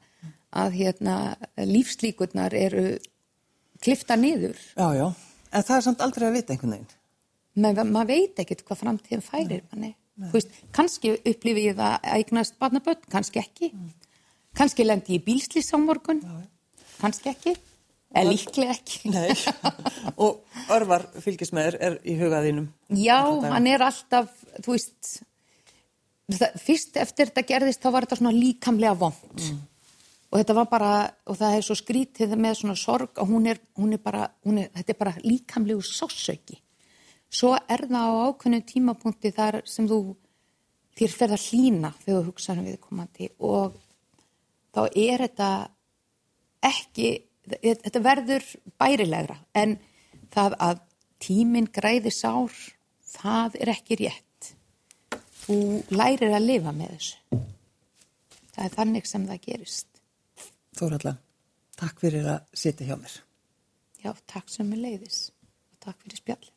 að 0.62 0.80
hérna, 0.82 1.16
lífslíkurnar 1.58 2.56
eru 2.60 2.86
klifta 3.82 4.18
niður. 4.20 4.60
Já, 4.76 4.88
já, 4.98 5.08
en 5.52 5.68
það 5.68 5.78
er 5.78 5.86
samt 5.88 6.04
aldrei 6.06 6.28
að 6.30 6.40
vita 6.40 6.56
einhvern 6.56 6.76
veginn. 6.76 6.98
Men 7.56 7.94
maður 7.96 8.12
veit 8.12 8.42
ekkert 8.44 8.66
hvað 8.68 8.82
framtíðin 8.84 9.24
færir 9.24 9.64
manni. 9.72 9.96
Veist, 10.32 10.52
kannski 10.76 11.12
upplifi 11.18 11.70
ég 11.70 11.78
það 11.80 11.96
að 11.98 12.18
eignast 12.20 12.60
barnaböld, 12.60 13.02
kannski 13.12 13.42
ekki. 13.42 13.72
Mm. 13.76 13.90
Kannski 14.56 14.86
lendi 14.86 15.18
ég 15.18 15.26
bílslýs 15.26 15.74
á 15.76 15.78
morgun, 15.80 16.22
kannski 17.02 17.32
ekki, 17.34 17.56
en 18.16 18.32
líklega 18.32 18.76
ekki. 18.76 19.12
Nei, 19.14 19.30
og 20.24 20.42
örvar 20.74 21.08
fylgismæður 21.24 21.80
er 21.90 22.00
í 22.08 22.18
hugaðinum. 22.20 22.72
Já, 22.96 23.20
hann 23.52 23.70
er 23.70 23.86
alltaf, 23.86 24.34
þú 24.62 24.76
veist, 24.76 25.14
það, 26.32 26.60
fyrst 26.64 27.00
eftir 27.04 27.32
þetta 27.32 27.48
gerðist 27.54 27.86
þá 27.86 27.90
var 27.92 28.08
þetta 28.08 28.22
svona 28.24 28.36
líkamlega 28.36 28.98
vond. 29.06 29.40
Mm 29.40 29.64
og 30.36 30.42
þetta 30.42 30.56
var 30.58 30.66
bara, 30.68 30.94
og 31.32 31.38
það 31.40 31.54
er 31.56 31.64
svo 31.64 31.76
skrítið 31.80 32.34
með 32.36 32.58
svona 32.60 32.74
sorg 32.76 33.22
og 33.24 33.30
hún 33.30 33.46
er, 33.48 33.62
hún 33.80 33.96
er 33.96 34.02
bara, 34.04 34.26
hún 34.44 34.58
er, 34.60 34.72
þetta 34.76 34.92
er 34.92 34.98
bara 35.00 35.14
líkamlegu 35.24 35.86
sásauki. 35.88 36.58
Svo 37.32 37.54
er 37.56 37.86
það 37.88 38.04
á 38.04 38.16
ákveðinu 38.28 38.66
tímapunkti 38.68 39.32
þar 39.36 39.62
sem 39.64 39.88
þú, 39.88 40.00
þér 41.00 41.16
ferð 41.16 41.38
að 41.38 41.46
hlýna 41.46 41.94
þegar 42.02 42.20
þú 42.20 42.34
hugsaðum 42.34 42.68
við 42.68 42.82
komandi 42.84 43.30
og 43.48 43.80
þá 44.76 44.82
er 44.92 45.24
þetta 45.24 45.50
ekki, 46.68 47.10
þetta 47.46 48.02
verður 48.04 48.46
bærilegra 48.82 49.38
en 49.58 49.78
það 50.34 50.56
að 50.68 50.82
tíminn 51.24 51.68
græði 51.74 52.14
sár, 52.14 52.54
það 53.16 53.60
er 53.62 53.74
ekki 53.76 54.00
rétt. 54.04 54.50
Þú 55.46 55.58
lærir 55.94 56.34
að 56.34 56.48
lifa 56.48 56.74
með 56.76 56.96
þessu. 56.96 57.44
Það 58.56 58.66
er 58.66 58.76
þannig 58.80 59.08
sem 59.10 59.28
það 59.30 59.44
gerist. 59.46 60.02
Þóralda, 60.76 61.16
takk 61.80 62.02
fyrir 62.02 62.28
að 62.34 62.58
sitja 62.58 62.88
hjá 62.90 62.98
mér. 63.00 63.16
Já, 64.02 64.12
takk 64.30 64.52
sem 64.52 64.74
er 64.76 64.84
leiðis 64.84 65.20
og 65.30 65.80
takk 65.86 66.02
fyrir 66.04 66.22
spjall. 66.22 66.55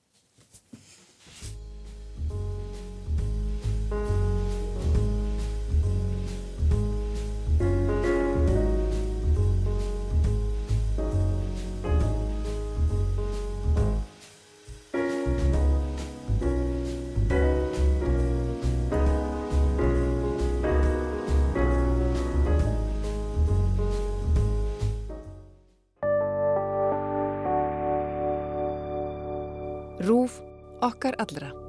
Rúf 30.09 30.41
okkar 30.81 31.15
allra. 31.21 31.68